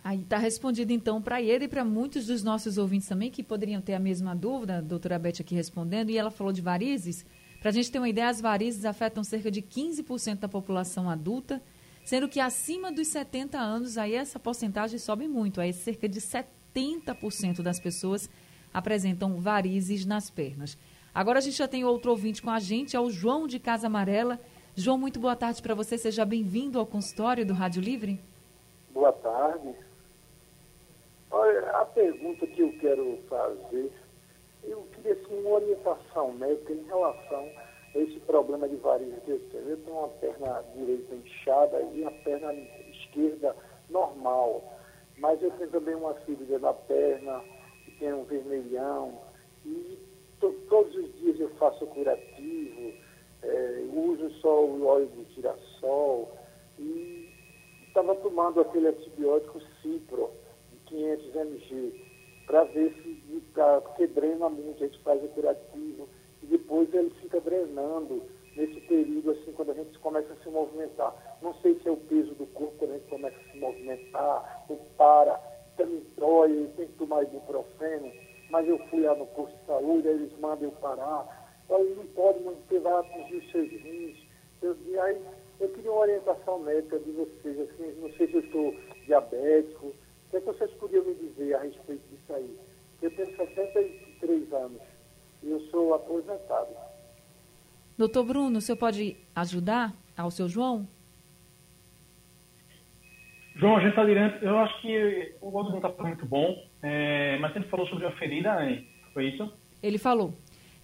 Aí 0.02 0.20
está 0.22 0.38
respondido 0.38 0.92
então 0.92 1.20
para 1.20 1.42
ele 1.42 1.64
e 1.64 1.68
para 1.68 1.84
muitos 1.84 2.26
dos 2.26 2.42
nossos 2.42 2.78
ouvintes 2.78 3.08
também 3.08 3.30
que 3.30 3.42
poderiam 3.42 3.80
ter 3.80 3.94
a 3.94 4.00
mesma 4.00 4.34
dúvida, 4.34 4.78
a 4.78 4.80
doutora 4.80 5.18
Beth 5.18 5.40
aqui 5.40 5.54
respondendo, 5.54 6.10
e 6.10 6.16
ela 6.16 6.30
falou 6.30 6.52
de 6.52 6.60
varizes. 6.60 7.26
Para 7.60 7.70
a 7.70 7.72
gente 7.72 7.90
ter 7.90 7.98
uma 7.98 8.08
ideia, 8.08 8.28
as 8.28 8.40
varizes 8.40 8.84
afetam 8.84 9.24
cerca 9.24 9.50
de 9.50 9.60
15% 9.60 10.38
da 10.38 10.48
população 10.48 11.10
adulta, 11.10 11.60
sendo 12.08 12.26
que 12.26 12.40
acima 12.40 12.90
dos 12.90 13.08
70 13.08 13.58
anos, 13.58 13.98
aí 13.98 14.14
essa 14.14 14.38
porcentagem 14.38 14.98
sobe 14.98 15.28
muito, 15.28 15.60
aí 15.60 15.74
cerca 15.74 16.08
de 16.08 16.18
70% 16.22 17.60
das 17.60 17.78
pessoas 17.78 18.30
apresentam 18.72 19.38
varizes 19.38 20.06
nas 20.06 20.30
pernas. 20.30 20.78
Agora 21.14 21.36
a 21.36 21.42
gente 21.42 21.58
já 21.58 21.68
tem 21.68 21.84
outro 21.84 22.10
ouvinte 22.10 22.40
com 22.40 22.48
a 22.48 22.58
gente, 22.58 22.96
é 22.96 23.00
o 23.00 23.10
João 23.10 23.46
de 23.46 23.58
Casa 23.58 23.88
Amarela. 23.88 24.40
João, 24.74 24.96
muito 24.96 25.20
boa 25.20 25.36
tarde 25.36 25.60
para 25.60 25.74
você, 25.74 25.98
seja 25.98 26.24
bem-vindo 26.24 26.78
ao 26.78 26.86
consultório 26.86 27.44
do 27.44 27.52
Rádio 27.52 27.82
Livre. 27.82 28.18
Boa 28.94 29.12
tarde. 29.12 29.74
Olha, 31.30 31.60
a 31.72 31.84
pergunta 31.84 32.46
que 32.46 32.62
eu 32.62 32.72
quero 32.80 33.18
fazer 33.28 33.92
eu 34.64 34.82
queria 34.94 35.12
assim, 35.12 35.40
uma 35.40 35.56
orientação 35.56 36.32
médica 36.32 36.72
em 36.72 36.84
relação 36.84 37.50
esse 37.94 38.20
problema 38.20 38.68
de 38.68 38.76
varizes 38.76 39.22
que 39.24 39.30
eu 39.30 39.40
tenho. 39.50 39.70
Eu 39.70 39.76
tenho 39.78 39.96
uma 39.96 40.08
perna 40.08 40.64
direita 40.74 41.14
inchada 41.14 41.80
e 41.94 42.04
a 42.04 42.10
perna 42.10 42.52
esquerda 42.52 43.54
normal. 43.90 44.62
Mas 45.18 45.42
eu 45.42 45.50
tenho 45.52 45.70
também 45.70 45.94
uma 45.94 46.14
ferida 46.14 46.58
na 46.58 46.72
perna, 46.72 47.42
que 47.84 47.90
tem 47.92 48.12
um 48.12 48.24
vermelhão. 48.24 49.18
E 49.64 49.98
to, 50.40 50.52
todos 50.68 50.94
os 50.94 51.18
dias 51.18 51.40
eu 51.40 51.48
faço 51.50 51.86
curativo, 51.86 52.92
é, 53.42 53.84
uso 53.92 54.30
só 54.40 54.64
o 54.64 54.86
óleo 54.86 55.08
de 55.08 55.34
girassol. 55.34 56.32
E 56.78 57.28
estava 57.86 58.14
tomando 58.16 58.60
aquele 58.60 58.88
antibiótico 58.88 59.60
Cipro, 59.82 60.30
de 60.70 60.78
500 60.86 61.34
mg 61.34 62.08
para 62.48 62.64
ver 62.64 62.94
se 63.02 63.36
está, 63.36 63.78
drena 64.14 64.48
muito, 64.48 64.82
a 64.82 64.86
gente 64.86 64.98
faz 65.00 65.22
o 65.22 65.28
curativo 65.28 66.08
depois 66.48 66.92
ele 66.92 67.10
fica 67.20 67.40
drenando 67.40 68.22
nesse 68.56 68.80
período, 68.80 69.30
assim, 69.30 69.52
quando 69.52 69.70
a 69.70 69.74
gente 69.74 69.98
começa 70.00 70.32
a 70.32 70.36
se 70.36 70.48
movimentar. 70.48 71.14
Não 71.40 71.54
sei 71.62 71.74
se 71.76 71.88
é 71.88 71.92
o 71.92 71.96
peso 71.96 72.34
do 72.34 72.46
corpo 72.46 72.74
quando 72.78 72.90
a 72.90 72.94
gente 72.94 73.08
começa 73.08 73.36
a 73.36 73.52
se 73.52 73.58
movimentar, 73.58 74.64
ou 74.68 74.76
para, 74.96 75.34
também 75.76 76.02
dói, 76.16 76.64
eu 76.64 76.72
tenho 76.76 76.88
que 76.88 76.98
tomar 76.98 77.22
ibuprofeno, 77.22 78.10
mas 78.50 78.66
eu 78.66 78.78
fui 78.88 79.02
lá 79.02 79.14
no 79.14 79.26
posto 79.26 79.56
de 79.56 79.66
saúde, 79.66 80.08
aí 80.08 80.14
eles 80.14 80.38
mandam 80.40 80.64
eu 80.64 80.72
parar. 80.72 81.54
Aí 81.70 81.94
não 81.96 82.06
pode, 82.06 82.40
não 82.40 82.54
porque 82.54 82.78
vai 82.78 82.94
atingir 82.94 83.36
os 83.36 83.50
seus 83.52 83.70
rins. 83.70 84.16
Eu, 84.60 84.76
e 84.86 84.98
aí 84.98 85.22
eu 85.60 85.68
queria 85.68 85.92
uma 85.92 86.00
orientação 86.00 86.58
médica 86.60 86.98
de 86.98 87.10
vocês, 87.12 87.60
assim, 87.60 88.00
não 88.00 88.10
sei 88.14 88.26
se 88.26 88.34
eu 88.34 88.40
estou 88.40 88.74
diabético, 89.06 89.86
o 89.86 90.30
que, 90.30 90.36
é 90.36 90.40
que 90.40 90.46
vocês 90.46 90.70
podiam 90.72 91.04
me 91.04 91.14
dizer 91.14 91.54
a 91.54 91.60
respeito 91.60 92.02
disso 92.10 92.32
aí? 92.34 92.58
Eu 93.00 93.10
tenho 93.12 93.36
63 93.36 94.52
anos 94.52 94.82
eu 95.42 95.60
sou 95.70 95.94
aposentado. 95.94 96.68
Doutor 97.96 98.24
Bruno, 98.24 98.58
o 98.58 98.60
senhor 98.60 98.78
pode 98.78 99.16
ajudar 99.34 99.92
ao 100.16 100.30
seu 100.30 100.48
João? 100.48 100.86
João, 103.56 103.76
a 103.76 103.80
gente 103.80 103.90
está 103.90 104.04
direto. 104.04 104.44
Eu 104.44 104.56
acho 104.58 104.80
que 104.80 105.34
o 105.40 105.46
outro 105.52 105.70
não 105.72 105.78
está 105.78 106.02
muito 106.02 106.24
bom, 106.24 106.64
é, 106.80 107.38
mas 107.38 107.54
ele 107.56 107.64
falou 107.66 107.86
sobre 107.88 108.06
a 108.06 108.12
ferida, 108.12 108.54
né? 108.54 108.84
foi 109.12 109.30
isso? 109.30 109.52
Ele 109.82 109.98
falou. 109.98 110.32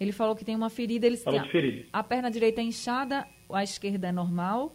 Ele 0.01 0.11
falou 0.11 0.35
que 0.35 0.45
tem 0.45 0.57
uma 0.57 0.69
ferida. 0.69 1.07
Ele 1.07 1.17
falou 1.17 1.41
de 1.41 1.51
ferida. 1.51 1.87
A 1.93 2.03
perna 2.03 2.31
direita 2.31 2.61
é 2.61 2.65
inchada, 2.65 3.27
a 3.49 3.63
esquerda 3.63 4.09
é 4.09 4.13
normal 4.13 4.75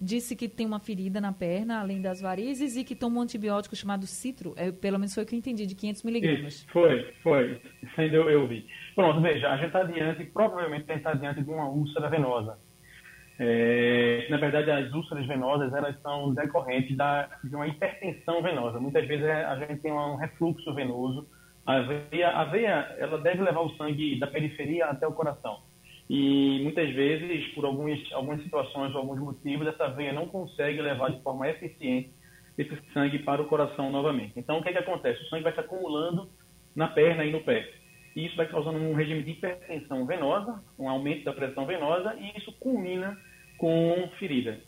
disse 0.00 0.36
que 0.36 0.48
tem 0.48 0.66
uma 0.66 0.78
ferida 0.78 1.20
na 1.20 1.32
perna, 1.32 1.80
além 1.80 2.00
das 2.00 2.20
varizes, 2.20 2.76
e 2.76 2.84
que 2.84 2.94
toma 2.94 3.18
um 3.18 3.22
antibiótico 3.22 3.74
chamado 3.74 4.06
citro. 4.06 4.54
É, 4.56 4.70
pelo 4.70 4.98
menos 4.98 5.14
foi 5.14 5.24
o 5.24 5.26
que 5.26 5.34
eu 5.34 5.38
entendi, 5.38 5.66
de 5.66 5.74
500 5.74 6.02
miligramas. 6.02 6.66
Foi, 6.70 7.12
foi. 7.22 7.60
Isso 7.82 8.00
eu, 8.00 8.30
eu 8.30 8.46
vi. 8.46 8.66
Pronto, 8.94 9.20
veja, 9.20 9.50
a 9.50 9.56
gente 9.56 9.66
está 9.66 9.82
diante, 9.82 10.24
provavelmente 10.24 10.90
está 10.90 11.14
diante 11.14 11.42
de 11.42 11.50
uma 11.50 11.68
úlcera 11.68 12.08
venosa. 12.08 12.58
É, 13.38 14.26
na 14.30 14.38
verdade, 14.38 14.70
as 14.70 14.92
úlceras 14.92 15.26
venosas 15.26 15.72
elas 15.74 16.00
são 16.00 16.32
decorrentes 16.32 16.96
da, 16.96 17.28
de 17.44 17.54
uma 17.54 17.66
hipertensão 17.66 18.42
venosa. 18.42 18.80
Muitas 18.80 19.06
vezes 19.06 19.26
é, 19.26 19.44
a 19.44 19.56
gente 19.56 19.80
tem 19.80 19.92
um 19.92 20.16
refluxo 20.16 20.72
venoso. 20.74 21.26
A 21.66 21.80
veia, 21.80 22.30
a 22.30 22.44
veia 22.44 22.96
ela 22.98 23.18
deve 23.18 23.42
levar 23.42 23.60
o 23.60 23.76
sangue 23.76 24.18
da 24.18 24.26
periferia 24.26 24.86
até 24.86 25.06
o 25.06 25.12
coração 25.12 25.60
e 26.08 26.60
muitas 26.62 26.88
vezes, 26.94 27.48
por 27.54 27.64
algumas, 27.64 28.00
algumas 28.12 28.42
situações 28.42 28.94
ou 28.94 29.00
alguns 29.00 29.18
motivos, 29.18 29.66
essa 29.66 29.88
veia 29.88 30.12
não 30.12 30.28
consegue 30.28 30.80
levar 30.80 31.10
de 31.10 31.20
forma 31.22 31.48
eficiente 31.48 32.10
esse 32.56 32.78
sangue 32.92 33.18
para 33.18 33.42
o 33.42 33.46
coração 33.46 33.90
novamente. 33.90 34.32
Então, 34.36 34.58
o 34.58 34.62
que, 34.62 34.68
é 34.68 34.72
que 34.72 34.78
acontece? 34.78 35.22
O 35.22 35.28
sangue 35.28 35.42
vai 35.42 35.52
se 35.52 35.60
acumulando 35.60 36.28
na 36.74 36.88
perna 36.88 37.24
e 37.24 37.32
no 37.32 37.40
pé. 37.40 37.68
E 38.14 38.26
isso 38.26 38.36
vai 38.36 38.48
causando 38.48 38.78
um 38.78 38.94
regime 38.94 39.22
de 39.22 39.32
hipertensão 39.32 40.06
venosa, 40.06 40.62
um 40.78 40.88
aumento 40.88 41.24
da 41.24 41.32
pressão 41.32 41.66
venosa, 41.66 42.14
e 42.14 42.38
isso 42.38 42.52
culmina 42.58 43.18
com 43.58 44.08
ferida. 44.18 44.58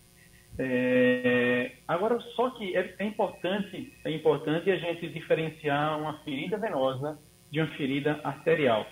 É, 0.59 1.73
agora, 1.87 2.19
só 2.35 2.51
que 2.51 2.77
é, 2.77 2.95
é, 2.99 3.05
importante, 3.05 3.93
é 4.05 4.11
importante 4.11 4.71
a 4.71 4.77
gente 4.77 5.09
diferenciar 5.09 5.99
uma 5.99 6.19
ferida 6.25 6.59
venosa 6.59 7.19
de 7.51 7.61
uma 7.61 7.69
ferida 7.69 8.21
arterial. 8.25 8.87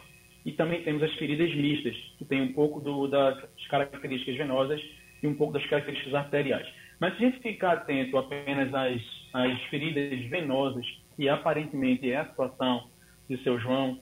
E 0.47 0.53
também 0.53 0.81
temos 0.85 1.03
as 1.03 1.13
feridas 1.15 1.53
mistas, 1.57 1.97
que 2.17 2.25
tem 2.25 2.41
um 2.41 2.53
pouco 2.53 2.81
do, 2.81 3.09
das 3.09 3.37
características 3.69 4.37
venosas 4.37 4.81
e 5.21 5.27
um 5.27 5.35
pouco 5.35 5.53
das 5.53 5.67
características 5.67 6.15
arteriais. 6.15 6.69
Mas 7.01 7.17
se 7.17 7.25
a 7.25 7.29
gente 7.29 7.43
ficar 7.43 7.73
atento 7.73 8.17
apenas 8.17 8.73
às, 8.73 9.03
às 9.33 9.61
feridas 9.65 10.21
venosas, 10.31 10.87
que 11.17 11.29
aparentemente 11.29 12.09
é 12.09 12.19
a 12.19 12.27
situação 12.27 12.89
de 13.29 13.43
seu 13.43 13.59
João, 13.59 13.99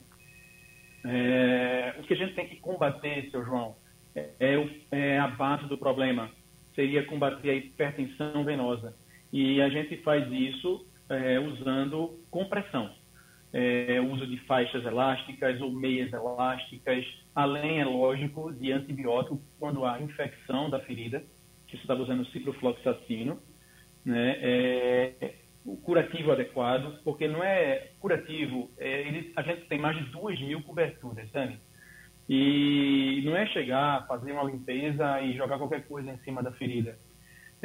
é, 1.07 1.95
o 1.99 2.03
que 2.03 2.13
a 2.13 2.17
gente 2.17 2.35
tem 2.35 2.47
que 2.47 2.57
combater, 2.57 3.31
seu 3.31 3.43
João, 3.43 3.75
é, 4.15 4.29
é, 4.39 4.69
é 4.93 5.19
a 5.19 5.29
base 5.29 5.67
do 5.67 5.79
problema. 5.79 6.31
Seria 6.75 7.05
combater 7.05 7.49
a 7.49 7.55
hipertensão 7.55 8.45
venosa. 8.45 8.95
E 9.33 9.63
a 9.63 9.71
gente 9.71 9.97
faz 10.03 10.31
isso 10.31 10.87
é, 11.09 11.41
usando 11.41 12.21
compressão 12.31 12.91
é, 13.55 14.01
uso 14.01 14.27
de 14.27 14.37
faixas 14.39 14.85
elásticas 14.85 15.61
ou 15.61 15.71
meias 15.71 16.13
elásticas, 16.13 17.07
além, 17.33 17.81
é 17.81 17.85
lógico, 17.85 18.53
de 18.53 18.73
antibiótico 18.73 19.41
quando 19.61 19.85
há 19.85 20.01
infecção 20.03 20.69
da 20.69 20.81
ferida, 20.81 21.23
que 21.69 21.77
você 21.77 21.83
está 21.83 21.95
usando 21.95 22.27
ciprofloxacino, 22.27 23.39
né? 24.05 24.39
É, 24.41 25.35
o 25.65 25.77
curativo 25.77 26.33
adequado, 26.33 27.01
porque 27.05 27.29
não 27.29 27.45
é 27.45 27.93
curativo, 28.01 28.69
é, 28.77 29.03
ele, 29.07 29.33
a 29.37 29.43
gente 29.43 29.67
tem 29.67 29.79
mais 29.79 29.97
de 29.97 30.11
duas 30.11 30.39
mil 30.41 30.61
coberturas, 30.63 31.31
sabe? 31.31 31.57
E 32.29 33.23
não 33.25 33.37
é 33.37 33.47
chegar, 33.47 34.05
fazer 34.09 34.33
uma 34.33 34.45
limpeza 34.45 35.21
e 35.21 35.37
jogar 35.37 35.59
qualquer 35.59 35.87
coisa 35.87 36.11
em 36.11 36.19
cima 36.19 36.43
da 36.43 36.51
ferida. 36.51 36.99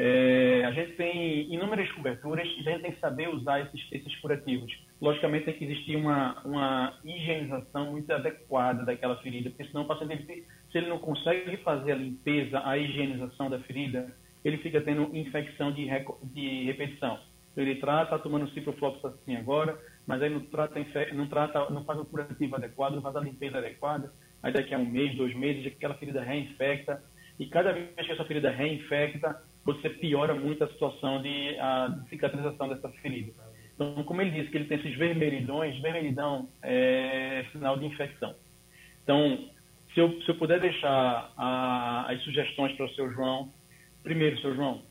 É, 0.02 0.64
a 0.64 0.72
gente 0.72 0.94
tem 0.94 1.54
inúmeras 1.54 1.92
coberturas 1.92 2.48
e 2.48 2.62
a 2.62 2.72
gente 2.72 2.84
tem 2.84 2.92
que 2.94 3.02
saber 3.02 3.28
usar 3.28 3.60
esses, 3.60 3.86
esses 3.92 4.16
curativos. 4.22 4.74
Logicamente 5.02 5.44
tem 5.44 5.54
que 5.56 5.66
existir 5.66 5.98
uma, 5.98 6.40
uma 6.46 6.98
higienização 7.04 7.92
muito 7.92 8.10
adequada 8.10 8.86
daquela 8.86 9.18
ferida, 9.18 9.50
porque 9.50 9.66
senão 9.66 9.82
o 9.82 9.88
paciente, 9.88 10.46
se 10.72 10.78
ele 10.78 10.88
não 10.88 11.00
consegue 11.00 11.58
fazer 11.58 11.92
a 11.92 11.96
limpeza, 11.96 12.62
a 12.64 12.78
higienização 12.78 13.50
da 13.50 13.60
ferida, 13.60 14.10
ele 14.46 14.60
fica 14.60 14.80
tendo 14.80 15.14
infecção 15.14 15.70
de, 15.74 15.86
de 16.34 16.64
repetição. 16.64 17.20
Então, 17.52 17.62
ele 17.66 17.76
trata, 17.76 18.16
está 18.16 18.20
tomando 18.20 18.50
ciprofloxacin 18.52 19.36
agora, 19.36 19.78
mas 20.08 20.22
aí 20.22 20.30
não 20.30 20.40
trata, 20.40 20.80
não 21.14 21.28
trata, 21.28 21.70
não 21.72 21.84
faz 21.84 22.00
o 22.00 22.06
curativo 22.06 22.56
adequado, 22.56 22.94
não 22.94 23.02
faz 23.02 23.18
a 23.18 23.20
limpeza 23.20 23.58
adequada, 23.58 24.14
aí 24.42 24.54
daqui 24.54 24.74
a 24.74 24.78
um 24.78 24.86
mês, 24.86 25.14
dois 25.18 25.36
meses, 25.36 25.68
aquela 25.68 25.96
ferida 25.96 26.24
reinfecta, 26.24 27.04
e 27.38 27.48
cada 27.48 27.74
vez 27.74 27.90
que 27.94 28.12
essa 28.14 28.24
ferida 28.24 28.50
reinfecta, 28.50 29.42
você 29.78 29.90
piora 29.90 30.34
muito 30.34 30.64
a 30.64 30.68
situação 30.68 31.22
de, 31.22 31.58
a, 31.60 32.04
cicatrização 32.10 32.70
dessa 32.70 32.90
ferida. 32.90 33.32
Então, 33.74 34.04
como 34.04 34.22
ele 34.22 34.32
disse 34.32 34.50
que 34.50 34.58
ele 34.58 34.66
tem 34.66 34.78
esses 34.78 34.96
vermelhidões, 34.98 35.80
vermelhidão 35.82 36.50
é 36.62 37.46
sinal 37.52 37.78
de 37.78 37.86
infecção. 37.86 38.36
Então, 39.04 39.50
se 39.94 40.00
eu, 40.00 40.22
se 40.22 40.30
eu 40.30 40.36
puder 40.36 40.60
deixar 40.60 41.32
a, 41.38 42.12
as 42.12 42.22
sugestões 42.24 42.76
para 42.76 42.86
o 42.86 42.90
seu 42.90 43.12
João, 43.12 43.50
primeiro, 44.04 44.40
seu 44.42 44.56
João, 44.56 44.82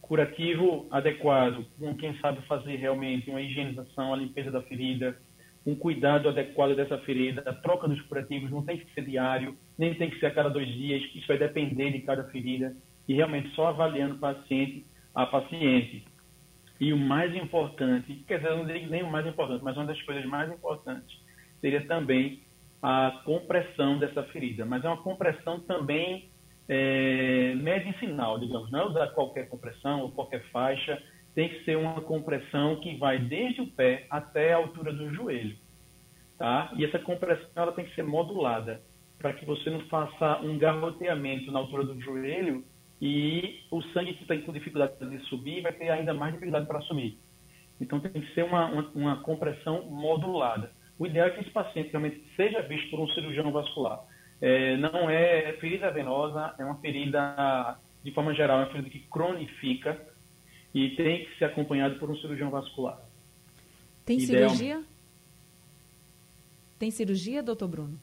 curativo 0.00 0.86
adequado, 0.90 1.66
com 1.78 1.94
quem 1.94 2.16
sabe 2.18 2.40
fazer 2.46 2.76
realmente 2.76 3.28
uma 3.28 3.42
higienização, 3.42 4.14
a 4.14 4.16
limpeza 4.16 4.50
da 4.50 4.62
ferida, 4.62 5.18
um 5.66 5.74
cuidado 5.74 6.28
adequado 6.28 6.74
dessa 6.74 6.96
ferida, 6.98 7.42
a 7.44 7.52
troca 7.52 7.86
dos 7.86 8.00
curativos 8.02 8.50
não 8.50 8.64
tem 8.64 8.78
que 8.78 8.94
ser 8.94 9.04
diário, 9.04 9.54
nem 9.76 9.92
tem 9.94 10.08
que 10.08 10.18
ser 10.18 10.26
a 10.26 10.30
cada 10.30 10.48
dois 10.48 10.66
dias, 10.66 11.02
isso 11.14 11.26
vai 11.26 11.36
depender 11.36 11.90
de 11.90 12.00
cada 12.00 12.24
ferida, 12.24 12.74
e 13.08 13.14
realmente 13.14 13.54
só 13.54 13.68
avaliando 13.68 14.18
paciente 14.18 14.86
a 15.14 15.26
paciente. 15.26 16.04
E 16.80 16.92
o 16.92 16.96
mais 16.96 17.34
importante, 17.34 18.22
quer 18.26 18.36
dizer, 18.36 18.50
eu 18.50 18.58
não 18.58 18.66
digo 18.66 18.88
nem 18.88 19.02
o 19.02 19.10
mais 19.10 19.26
importante, 19.26 19.64
mas 19.64 19.76
uma 19.76 19.86
das 19.86 20.00
coisas 20.02 20.24
mais 20.26 20.52
importantes 20.52 21.18
seria 21.60 21.84
também 21.86 22.40
a 22.80 23.20
compressão 23.24 23.98
dessa 23.98 24.22
ferida. 24.24 24.64
Mas 24.64 24.84
é 24.84 24.88
uma 24.88 25.02
compressão 25.02 25.58
também 25.58 26.28
é, 26.68 27.54
medicinal, 27.56 28.38
digamos. 28.38 28.70
Não 28.70 28.80
é 28.80 28.86
usar 28.86 29.08
qualquer 29.08 29.48
compressão 29.48 30.02
ou 30.02 30.12
qualquer 30.12 30.44
faixa. 30.50 31.02
Tem 31.34 31.48
que 31.48 31.64
ser 31.64 31.76
uma 31.76 32.00
compressão 32.00 32.76
que 32.76 32.96
vai 32.96 33.18
desde 33.18 33.60
o 33.62 33.66
pé 33.66 34.06
até 34.08 34.52
a 34.52 34.58
altura 34.58 34.92
do 34.92 35.12
joelho. 35.12 35.56
Tá? 36.38 36.72
E 36.76 36.84
essa 36.84 37.00
compressão 37.00 37.48
ela 37.56 37.72
tem 37.72 37.84
que 37.84 37.94
ser 37.96 38.04
modulada 38.04 38.80
para 39.18 39.32
que 39.32 39.44
você 39.44 39.68
não 39.68 39.80
faça 39.88 40.38
um 40.42 40.56
garroteamento 40.56 41.50
na 41.50 41.58
altura 41.58 41.84
do 41.84 42.00
joelho 42.00 42.64
e 43.00 43.60
o 43.70 43.80
sangue 43.92 44.14
que 44.14 44.22
está 44.22 44.36
com 44.38 44.52
dificuldade 44.52 44.94
de 44.98 45.18
subir 45.26 45.62
vai 45.62 45.72
ter 45.72 45.88
ainda 45.90 46.12
mais 46.12 46.32
dificuldade 46.32 46.66
para 46.66 46.80
subir. 46.82 47.16
Então 47.80 48.00
tem 48.00 48.20
que 48.20 48.34
ser 48.34 48.44
uma, 48.44 48.66
uma, 48.66 48.90
uma 48.94 49.16
compressão 49.22 49.84
modulada. 49.84 50.70
O 50.98 51.06
ideal 51.06 51.28
é 51.28 51.30
que 51.30 51.40
esse 51.40 51.50
paciente 51.50 51.90
realmente 51.90 52.20
seja 52.34 52.60
visto 52.62 52.90
por 52.90 53.00
um 53.00 53.08
cirurgião 53.08 53.50
vascular. 53.52 54.00
É, 54.40 54.76
não 54.76 55.08
é 55.08 55.52
ferida 55.54 55.90
venosa, 55.90 56.54
é 56.58 56.64
uma 56.64 56.76
ferida, 56.80 57.78
de 58.02 58.10
forma 58.12 58.34
geral, 58.34 58.60
é 58.60 58.64
uma 58.64 58.70
ferida 58.70 58.90
que 58.90 59.00
cronifica 59.00 60.00
e 60.74 60.90
tem 60.90 61.24
que 61.24 61.38
ser 61.38 61.46
acompanhado 61.46 61.98
por 61.98 62.10
um 62.10 62.16
cirurgião 62.16 62.50
vascular. 62.50 62.98
Tem 64.04 64.18
ideal... 64.18 64.50
cirurgia? 64.50 64.82
Tem 66.78 66.90
cirurgia, 66.90 67.42
doutor 67.42 67.68
Bruno? 67.68 67.98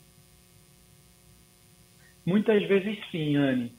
Muitas 2.25 2.61
vezes 2.67 2.97
sim, 3.11 3.35
Anne. 3.35 3.71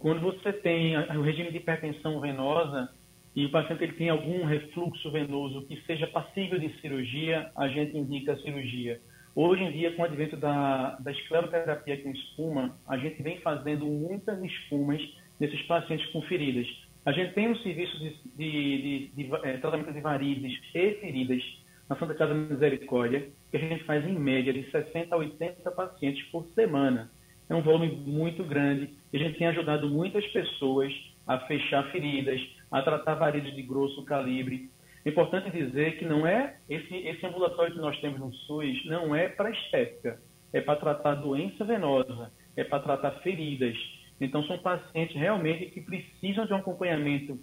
Quando 0.00 0.22
você 0.22 0.50
tem 0.50 0.96
o 0.96 1.20
regime 1.20 1.50
de 1.50 1.58
hipertensão 1.58 2.20
venosa 2.20 2.88
e 3.36 3.44
o 3.44 3.50
paciente 3.50 3.84
ele 3.84 3.92
tem 3.92 4.08
algum 4.08 4.46
refluxo 4.46 5.10
venoso 5.10 5.66
que 5.66 5.78
seja 5.82 6.06
passível 6.06 6.58
de 6.58 6.70
cirurgia, 6.80 7.50
a 7.54 7.68
gente 7.68 7.96
indica 7.98 8.32
a 8.32 8.38
cirurgia. 8.38 8.98
Hoje 9.36 9.62
em 9.62 9.70
dia, 9.70 9.92
com 9.92 10.00
o 10.00 10.04
advento 10.06 10.38
da, 10.38 10.96
da 10.98 11.12
escleroterapia 11.12 12.02
com 12.02 12.10
espuma, 12.10 12.74
a 12.88 12.96
gente 12.96 13.22
vem 13.22 13.40
fazendo 13.40 13.84
muitas 13.84 14.42
espumas 14.42 15.02
nesses 15.38 15.60
pacientes 15.66 16.10
com 16.12 16.22
feridas. 16.22 16.66
A 17.04 17.12
gente 17.12 17.34
tem 17.34 17.50
um 17.50 17.56
serviço 17.56 17.98
de, 17.98 18.16
de, 18.36 18.82
de, 18.82 19.24
de 19.24 19.34
é, 19.44 19.58
tratamento 19.58 19.92
de 19.92 20.00
varizes 20.00 20.58
e 20.74 20.92
feridas 20.94 21.42
na 21.90 21.96
Santa 21.96 22.14
Casa 22.14 22.32
Misericórdia, 22.32 23.28
que 23.50 23.56
a 23.58 23.60
gente 23.60 23.84
faz 23.84 24.02
em 24.06 24.18
média 24.18 24.52
de 24.52 24.62
60 24.70 25.14
a 25.14 25.18
80 25.18 25.70
pacientes 25.72 26.24
por 26.30 26.46
semana. 26.54 27.10
É 27.50 27.54
um 27.54 27.60
volume 27.60 27.88
muito 28.06 28.42
grande 28.44 28.88
e 29.12 29.16
a 29.16 29.20
gente 29.20 29.36
tem 29.36 29.48
ajudado 29.48 29.90
muitas 29.90 30.26
pessoas 30.28 30.92
a 31.26 31.38
fechar 31.40 31.90
feridas, 31.90 32.40
a 32.70 32.80
tratar 32.80 33.16
varizes 33.16 33.54
de 33.54 33.62
grosso 33.62 34.02
calibre, 34.04 34.70
é 35.04 35.08
importante 35.08 35.50
dizer 35.50 35.98
que 35.98 36.04
não 36.04 36.26
é 36.26 36.56
esse, 36.68 36.94
esse 36.94 37.24
ambulatório 37.24 37.72
que 37.72 37.80
nós 37.80 37.98
temos 38.00 38.20
no 38.20 38.32
SUS 38.32 38.84
não 38.84 39.14
é 39.14 39.28
para 39.28 39.50
estética, 39.50 40.20
é 40.52 40.60
para 40.60 40.78
tratar 40.78 41.14
doença 41.14 41.64
venosa, 41.64 42.30
é 42.56 42.62
para 42.62 42.80
tratar 42.80 43.12
feridas. 43.22 43.76
Então 44.20 44.44
são 44.44 44.58
pacientes 44.58 45.16
realmente 45.16 45.66
que 45.66 45.80
precisam 45.80 46.44
de 46.44 46.52
um 46.52 46.56
acompanhamento 46.56 47.38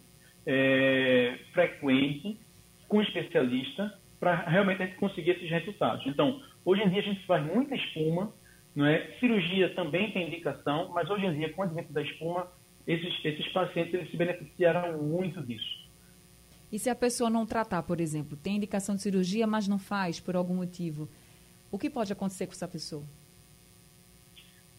é, 0.45 1.35
frequente 1.51 2.39
com 2.87 3.01
especialista 3.01 3.91
para 4.19 4.35
realmente 4.35 4.83
a 4.83 4.85
gente 4.85 4.97
conseguir 4.97 5.31
esses 5.31 5.49
resultados. 5.49 6.05
Então, 6.05 6.41
hoje 6.63 6.83
em 6.83 6.89
dia 6.89 6.99
a 6.99 7.03
gente 7.03 7.25
faz 7.25 7.43
muita 7.45 7.75
espuma, 7.75 8.31
não 8.77 8.85
é? 8.85 9.11
Cirurgia 9.19 9.73
também 9.73 10.11
tem 10.11 10.27
indicação, 10.27 10.89
mas 10.93 11.09
hoje 11.09 11.25
em 11.25 11.33
dia, 11.33 11.51
com 11.51 11.61
o 11.61 11.63
advento 11.63 11.91
da 11.91 12.03
espuma, 12.03 12.47
esses, 12.85 13.11
esses 13.25 13.51
pacientes 13.51 13.91
eles 13.91 14.11
se 14.11 14.15
beneficiaram 14.15 15.01
muito 15.01 15.41
disso. 15.41 15.89
E 16.71 16.77
se 16.77 16.87
a 16.87 16.93
pessoa 16.93 17.27
não 17.27 17.43
tratar, 17.43 17.81
por 17.81 17.99
exemplo, 17.99 18.37
tem 18.37 18.57
indicação 18.57 18.95
de 18.95 19.01
cirurgia, 19.01 19.47
mas 19.47 19.67
não 19.67 19.79
faz 19.79 20.19
por 20.19 20.35
algum 20.35 20.53
motivo, 20.53 21.09
o 21.71 21.79
que 21.79 21.89
pode 21.89 22.13
acontecer 22.13 22.45
com 22.45 22.53
essa 22.53 22.67
pessoa? 22.67 23.03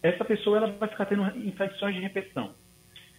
Essa 0.00 0.24
pessoa 0.24 0.58
ela 0.58 0.70
vai 0.70 0.88
ficar 0.88 1.06
tendo 1.06 1.24
infecções 1.36 1.96
de 1.96 2.00
repetição. 2.00 2.54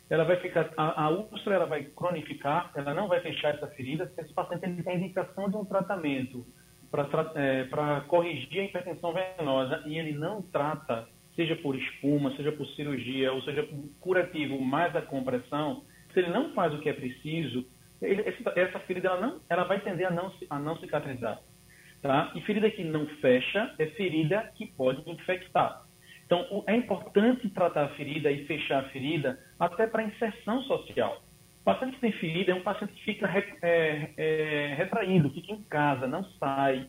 Ela 0.09 0.23
vai 0.23 0.37
ficar, 0.37 0.71
a, 0.77 1.03
a 1.03 1.09
úlcera 1.09 1.55
ela 1.55 1.65
vai 1.65 1.83
cronificar, 1.83 2.71
ela 2.73 2.93
não 2.93 3.09
vai 3.09 3.19
fechar 3.19 3.53
essa 3.53 3.67
ferida. 3.67 4.09
Se 4.15 4.21
esse 4.21 4.33
paciente 4.33 4.81
tem 4.81 4.95
indicação 4.95 5.49
de 5.49 5.57
um 5.57 5.65
tratamento 5.65 6.47
para 6.91 7.31
é, 7.35 7.67
corrigir 8.07 8.61
a 8.61 8.65
hipertensão 8.65 9.13
venosa 9.13 9.83
e 9.85 9.97
ele 9.97 10.13
não 10.13 10.41
trata, 10.41 11.07
seja 11.35 11.55
por 11.55 11.75
espuma, 11.75 12.35
seja 12.35 12.51
por 12.51 12.67
cirurgia, 12.67 13.31
ou 13.31 13.41
seja, 13.41 13.63
por 13.63 13.89
curativo 13.99 14.59
mais 14.59 14.95
a 14.95 15.01
compressão, 15.01 15.83
se 16.13 16.19
ele 16.19 16.29
não 16.29 16.53
faz 16.53 16.73
o 16.73 16.79
que 16.79 16.89
é 16.89 16.93
preciso, 16.93 17.65
essa 18.55 18.79
ferida 18.79 19.09
ela 19.09 19.21
não, 19.21 19.39
ela 19.49 19.63
vai 19.63 19.79
tender 19.81 20.07
a 20.07 20.11
não, 20.11 20.31
a 20.49 20.59
não 20.59 20.77
cicatrizar. 20.77 21.39
Tá? 22.01 22.31
E 22.33 22.41
ferida 22.41 22.71
que 22.71 22.83
não 22.83 23.05
fecha 23.05 23.73
é 23.77 23.85
ferida 23.87 24.51
que 24.55 24.65
pode 24.65 25.09
infectar. 25.09 25.83
Então, 26.25 26.63
é 26.67 26.75
importante 26.75 27.49
tratar 27.49 27.85
a 27.85 27.89
ferida 27.89 28.31
e 28.31 28.45
fechar 28.45 28.83
a 28.85 28.89
ferida 28.89 29.39
até 29.59 29.87
para 29.87 30.03
inserção 30.03 30.61
social. 30.63 31.21
Paciente 31.73 31.95
que 31.95 32.01
tem 32.01 32.11
ferida 32.13 32.51
é 32.51 32.55
um 32.55 32.61
paciente 32.61 32.93
que 32.93 33.03
fica 33.03 33.27
é, 33.61 34.09
é, 34.17 34.75
retraído, 34.77 35.29
fica 35.29 35.53
em 35.53 35.63
casa, 35.63 36.07
não 36.07 36.23
sai, 36.39 36.87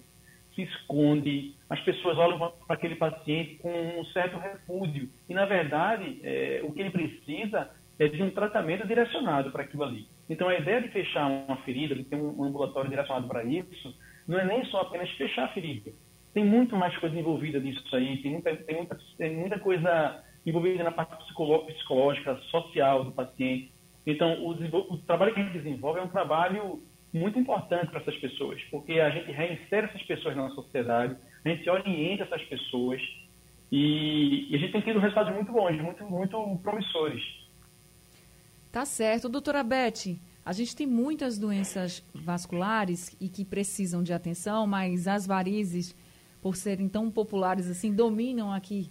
se 0.54 0.62
esconde. 0.62 1.54
As 1.68 1.80
pessoas 1.80 2.18
olham 2.18 2.38
para 2.38 2.76
aquele 2.76 2.96
paciente 2.96 3.56
com 3.56 3.70
um 4.00 4.04
certo 4.06 4.38
repúdio. 4.38 5.08
E, 5.28 5.34
na 5.34 5.44
verdade, 5.44 6.20
é, 6.22 6.60
o 6.64 6.72
que 6.72 6.80
ele 6.80 6.90
precisa 6.90 7.70
é 7.98 8.08
de 8.08 8.22
um 8.22 8.30
tratamento 8.30 8.86
direcionado 8.86 9.50
para 9.50 9.62
aquilo 9.62 9.84
ali. 9.84 10.06
Então, 10.28 10.48
a 10.48 10.56
ideia 10.56 10.80
de 10.80 10.88
fechar 10.88 11.26
uma 11.26 11.56
ferida, 11.58 11.94
de 11.94 12.04
ter 12.04 12.16
um 12.16 12.42
ambulatório 12.44 12.88
direcionado 12.88 13.28
para 13.28 13.44
isso, 13.44 13.94
não 14.26 14.38
é 14.38 14.44
nem 14.44 14.64
só 14.66 14.80
apenas 14.80 15.10
fechar 15.10 15.44
a 15.44 15.48
ferida. 15.48 15.90
Tem 16.32 16.44
muito 16.44 16.76
mais 16.76 16.96
coisa 16.96 17.18
envolvida 17.18 17.58
nisso 17.58 17.84
aí, 17.94 18.16
tem 18.18 18.32
muita, 18.32 18.56
tem 18.56 18.76
muita, 18.76 18.98
tem 19.18 19.36
muita 19.36 19.58
coisa 19.58 20.22
envolvida 20.46 20.84
na 20.84 20.92
parte 20.92 21.16
psicológica, 21.24 22.36
social 22.50 23.04
do 23.04 23.12
paciente. 23.12 23.72
Então, 24.06 24.42
o, 24.42 24.50
o 24.94 24.98
trabalho 24.98 25.34
que 25.34 25.40
a 25.40 25.44
gente 25.44 25.58
desenvolve 25.58 26.00
é 26.00 26.02
um 26.02 26.08
trabalho 26.08 26.80
muito 27.12 27.38
importante 27.38 27.90
para 27.90 28.00
essas 28.00 28.16
pessoas, 28.16 28.62
porque 28.70 29.00
a 29.00 29.10
gente 29.10 29.30
reinsere 29.30 29.86
essas 29.86 30.02
pessoas 30.02 30.36
na 30.36 30.48
sociedade, 30.50 31.16
a 31.44 31.48
gente 31.48 31.68
orienta 31.68 32.24
essas 32.24 32.42
pessoas 32.44 33.00
e, 33.70 34.46
e 34.50 34.56
a 34.56 34.58
gente 34.58 34.72
tem 34.72 34.80
tido 34.80 34.98
resultados 34.98 35.34
muito 35.34 35.52
bons, 35.52 35.80
muito, 35.80 36.04
muito 36.04 36.58
promissores. 36.62 37.22
Tá 38.70 38.84
certo. 38.84 39.28
Doutora 39.28 39.62
Beth, 39.64 40.16
a 40.44 40.52
gente 40.52 40.76
tem 40.76 40.86
muitas 40.86 41.38
doenças 41.38 42.02
vasculares 42.14 43.16
e 43.20 43.28
que 43.28 43.44
precisam 43.44 44.02
de 44.02 44.12
atenção, 44.12 44.66
mas 44.66 45.08
as 45.08 45.26
varizes, 45.26 45.94
por 46.40 46.56
serem 46.56 46.88
tão 46.88 47.10
populares 47.10 47.68
assim, 47.68 47.92
dominam 47.92 48.52
aqui 48.52 48.88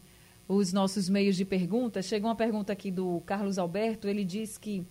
os 0.49 0.73
nossos 0.73 1.07
meios 1.07 1.35
de 1.35 1.45
perguntas. 1.45 2.07
Chegou 2.07 2.27
uma 2.27 2.35
pergunta 2.35 2.73
aqui 2.73 2.89
do 2.89 3.21
Carlos 3.23 3.59
Alberto, 3.59 4.07
ele 4.07 4.25
diz 4.25 4.57
que 4.57 4.83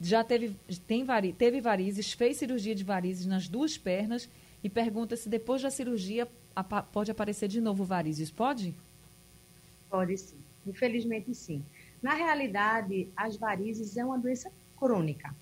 já 0.00 0.22
teve, 0.22 0.56
tem 0.86 1.04
vari, 1.04 1.32
teve 1.32 1.60
varizes, 1.60 2.12
fez 2.12 2.36
cirurgia 2.36 2.74
de 2.74 2.84
varizes 2.84 3.26
nas 3.26 3.48
duas 3.48 3.76
pernas 3.76 4.28
e 4.62 4.70
pergunta 4.70 5.16
se 5.16 5.28
depois 5.28 5.60
da 5.60 5.70
cirurgia 5.70 6.28
pode 6.92 7.10
aparecer 7.10 7.48
de 7.48 7.60
novo 7.60 7.84
varizes. 7.84 8.30
Pode? 8.30 8.72
Pode 9.90 10.16
sim. 10.16 10.36
Infelizmente 10.64 11.34
sim. 11.34 11.64
Na 12.00 12.14
realidade, 12.14 13.08
as 13.16 13.36
varizes 13.36 13.96
é 13.96 14.04
uma 14.04 14.18
doença 14.18 14.50
crônica. 14.78 15.34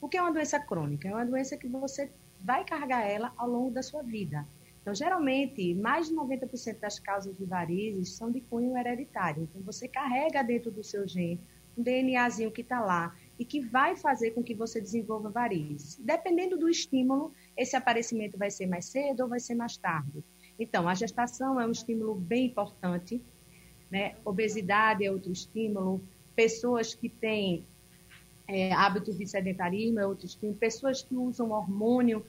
O 0.00 0.08
que 0.08 0.16
é 0.16 0.22
uma 0.22 0.32
doença 0.32 0.60
crônica? 0.60 1.08
É 1.08 1.12
uma 1.12 1.26
doença 1.26 1.56
que 1.56 1.66
você 1.66 2.08
vai 2.40 2.64
carregar 2.64 3.02
ela 3.02 3.32
ao 3.36 3.48
longo 3.48 3.72
da 3.72 3.82
sua 3.82 4.02
vida. 4.02 4.46
Então, 4.88 4.94
geralmente, 4.94 5.74
mais 5.74 6.08
de 6.08 6.14
90% 6.14 6.78
das 6.78 6.98
causas 6.98 7.36
de 7.36 7.44
varizes 7.44 8.16
são 8.16 8.30
de 8.30 8.40
cunho 8.40 8.74
hereditário. 8.74 9.42
Então, 9.42 9.60
você 9.60 9.86
carrega 9.86 10.42
dentro 10.42 10.70
do 10.70 10.82
seu 10.82 11.06
gene 11.06 11.38
um 11.76 11.82
DNAzinho 11.82 12.50
que 12.50 12.62
está 12.62 12.80
lá 12.80 13.14
e 13.38 13.44
que 13.44 13.60
vai 13.60 13.96
fazer 13.96 14.30
com 14.30 14.42
que 14.42 14.54
você 14.54 14.80
desenvolva 14.80 15.28
varizes. 15.28 15.96
Dependendo 16.00 16.56
do 16.56 16.70
estímulo, 16.70 17.34
esse 17.54 17.76
aparecimento 17.76 18.38
vai 18.38 18.50
ser 18.50 18.66
mais 18.66 18.86
cedo 18.86 19.24
ou 19.24 19.28
vai 19.28 19.38
ser 19.38 19.54
mais 19.54 19.76
tarde. 19.76 20.24
Então, 20.58 20.88
a 20.88 20.94
gestação 20.94 21.60
é 21.60 21.66
um 21.66 21.70
estímulo 21.70 22.14
bem 22.14 22.46
importante 22.46 23.20
né? 23.90 24.14
Obesidade 24.24 25.04
é 25.04 25.10
outro 25.10 25.32
estímulo, 25.32 26.00
pessoas 26.34 26.94
que 26.94 27.08
têm 27.08 27.64
é, 28.46 28.72
hábitos 28.72 29.18
de 29.18 29.26
sedentarismo 29.26 30.00
é 30.00 30.06
outro 30.06 30.26
estímulo, 30.26 30.58
pessoas 30.58 31.02
que 31.02 31.14
usam 31.14 31.50
hormônio, 31.50 32.24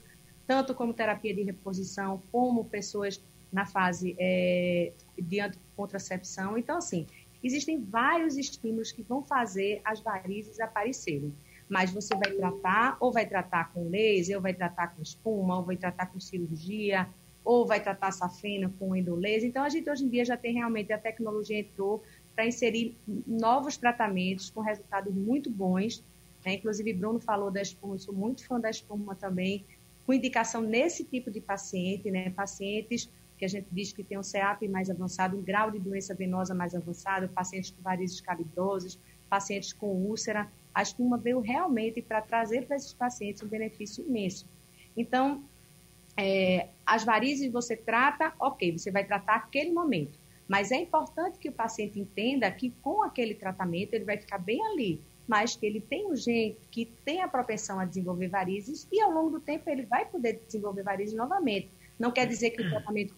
tanto 0.50 0.74
como 0.74 0.92
terapia 0.92 1.32
de 1.32 1.44
reposição, 1.44 2.20
como 2.32 2.64
pessoas 2.64 3.20
na 3.52 3.66
fase 3.66 4.16
é, 4.18 4.90
de 5.16 5.38
anticontracepção. 5.38 6.58
Então, 6.58 6.78
assim, 6.78 7.06
existem 7.40 7.80
vários 7.80 8.36
estímulos 8.36 8.90
que 8.90 9.00
vão 9.00 9.22
fazer 9.22 9.80
as 9.84 10.00
varizes 10.00 10.58
aparecerem. 10.58 11.32
Mas 11.68 11.92
você 11.92 12.16
vai 12.16 12.32
tratar, 12.32 12.96
ou 12.98 13.12
vai 13.12 13.24
tratar 13.26 13.72
com 13.72 13.88
laser, 13.88 14.34
ou 14.38 14.42
vai 14.42 14.52
tratar 14.52 14.88
com 14.88 15.00
espuma, 15.00 15.56
ou 15.56 15.62
vai 15.62 15.76
tratar 15.76 16.06
com 16.06 16.18
cirurgia, 16.18 17.06
ou 17.44 17.64
vai 17.64 17.78
tratar 17.78 18.10
safena 18.10 18.68
com 18.76 18.96
endolaser. 18.96 19.44
Então, 19.44 19.62
a 19.62 19.68
gente 19.68 19.88
hoje 19.88 20.04
em 20.04 20.08
dia 20.08 20.24
já 20.24 20.36
tem 20.36 20.54
realmente, 20.54 20.92
a 20.92 20.98
tecnologia 20.98 21.60
entrou 21.60 22.02
para 22.34 22.44
inserir 22.44 22.96
novos 23.24 23.76
tratamentos 23.76 24.50
com 24.50 24.62
resultados 24.62 25.14
muito 25.14 25.48
bons. 25.48 26.02
Né? 26.44 26.54
Inclusive, 26.54 26.92
Bruno 26.92 27.20
falou 27.20 27.52
da 27.52 27.62
espuma, 27.62 27.94
eu 27.94 28.00
sou 28.00 28.12
muito 28.12 28.44
fã 28.44 28.58
da 28.58 28.68
espuma 28.68 29.14
também, 29.14 29.64
com 30.10 30.14
indicação 30.14 30.60
nesse 30.60 31.04
tipo 31.04 31.30
de 31.30 31.40
paciente, 31.40 32.10
né? 32.10 32.30
pacientes 32.30 33.08
que 33.38 33.44
a 33.44 33.48
gente 33.48 33.68
diz 33.70 33.92
que 33.92 34.02
tem 34.02 34.18
um 34.18 34.24
CEAP 34.24 34.66
mais 34.66 34.90
avançado, 34.90 35.38
um 35.38 35.40
grau 35.40 35.70
de 35.70 35.78
doença 35.78 36.12
venosa 36.12 36.52
mais 36.52 36.74
avançado, 36.74 37.28
pacientes 37.28 37.70
com 37.70 37.80
varizes 37.80 38.20
cabidosas, 38.20 38.98
pacientes 39.28 39.72
com 39.72 39.86
úlcera. 39.86 40.50
A 40.74 40.82
espuma 40.82 41.16
veio 41.16 41.38
realmente 41.38 42.02
para 42.02 42.20
trazer 42.20 42.66
para 42.66 42.74
esses 42.74 42.92
pacientes 42.92 43.40
um 43.44 43.46
benefício 43.46 44.04
imenso. 44.04 44.46
Então, 44.96 45.44
é, 46.16 46.66
as 46.84 47.04
varizes 47.04 47.52
você 47.52 47.76
trata, 47.76 48.32
ok, 48.40 48.76
você 48.76 48.90
vai 48.90 49.04
tratar 49.04 49.36
aquele 49.36 49.70
momento. 49.70 50.18
Mas 50.48 50.72
é 50.72 50.76
importante 50.76 51.38
que 51.38 51.50
o 51.50 51.52
paciente 51.52 52.00
entenda 52.00 52.50
que 52.50 52.70
com 52.82 53.04
aquele 53.04 53.36
tratamento 53.36 53.94
ele 53.94 54.04
vai 54.04 54.16
ficar 54.16 54.38
bem 54.38 54.60
ali, 54.72 55.00
mas 55.30 55.54
que 55.54 55.64
ele 55.64 55.80
tem 55.80 56.10
um 56.10 56.16
gene 56.16 56.56
que 56.72 56.84
tem 57.04 57.22
a 57.22 57.28
propensão 57.28 57.78
a 57.78 57.84
desenvolver 57.84 58.26
varizes 58.26 58.88
e 58.90 59.00
ao 59.00 59.12
longo 59.12 59.30
do 59.30 59.40
tempo 59.40 59.70
ele 59.70 59.82
vai 59.82 60.04
poder 60.04 60.40
desenvolver 60.44 60.82
varizes 60.82 61.14
novamente. 61.14 61.68
Não 61.96 62.10
quer 62.10 62.26
dizer 62.26 62.50
que 62.50 62.62
o 62.62 62.68
tratamento 62.68 63.14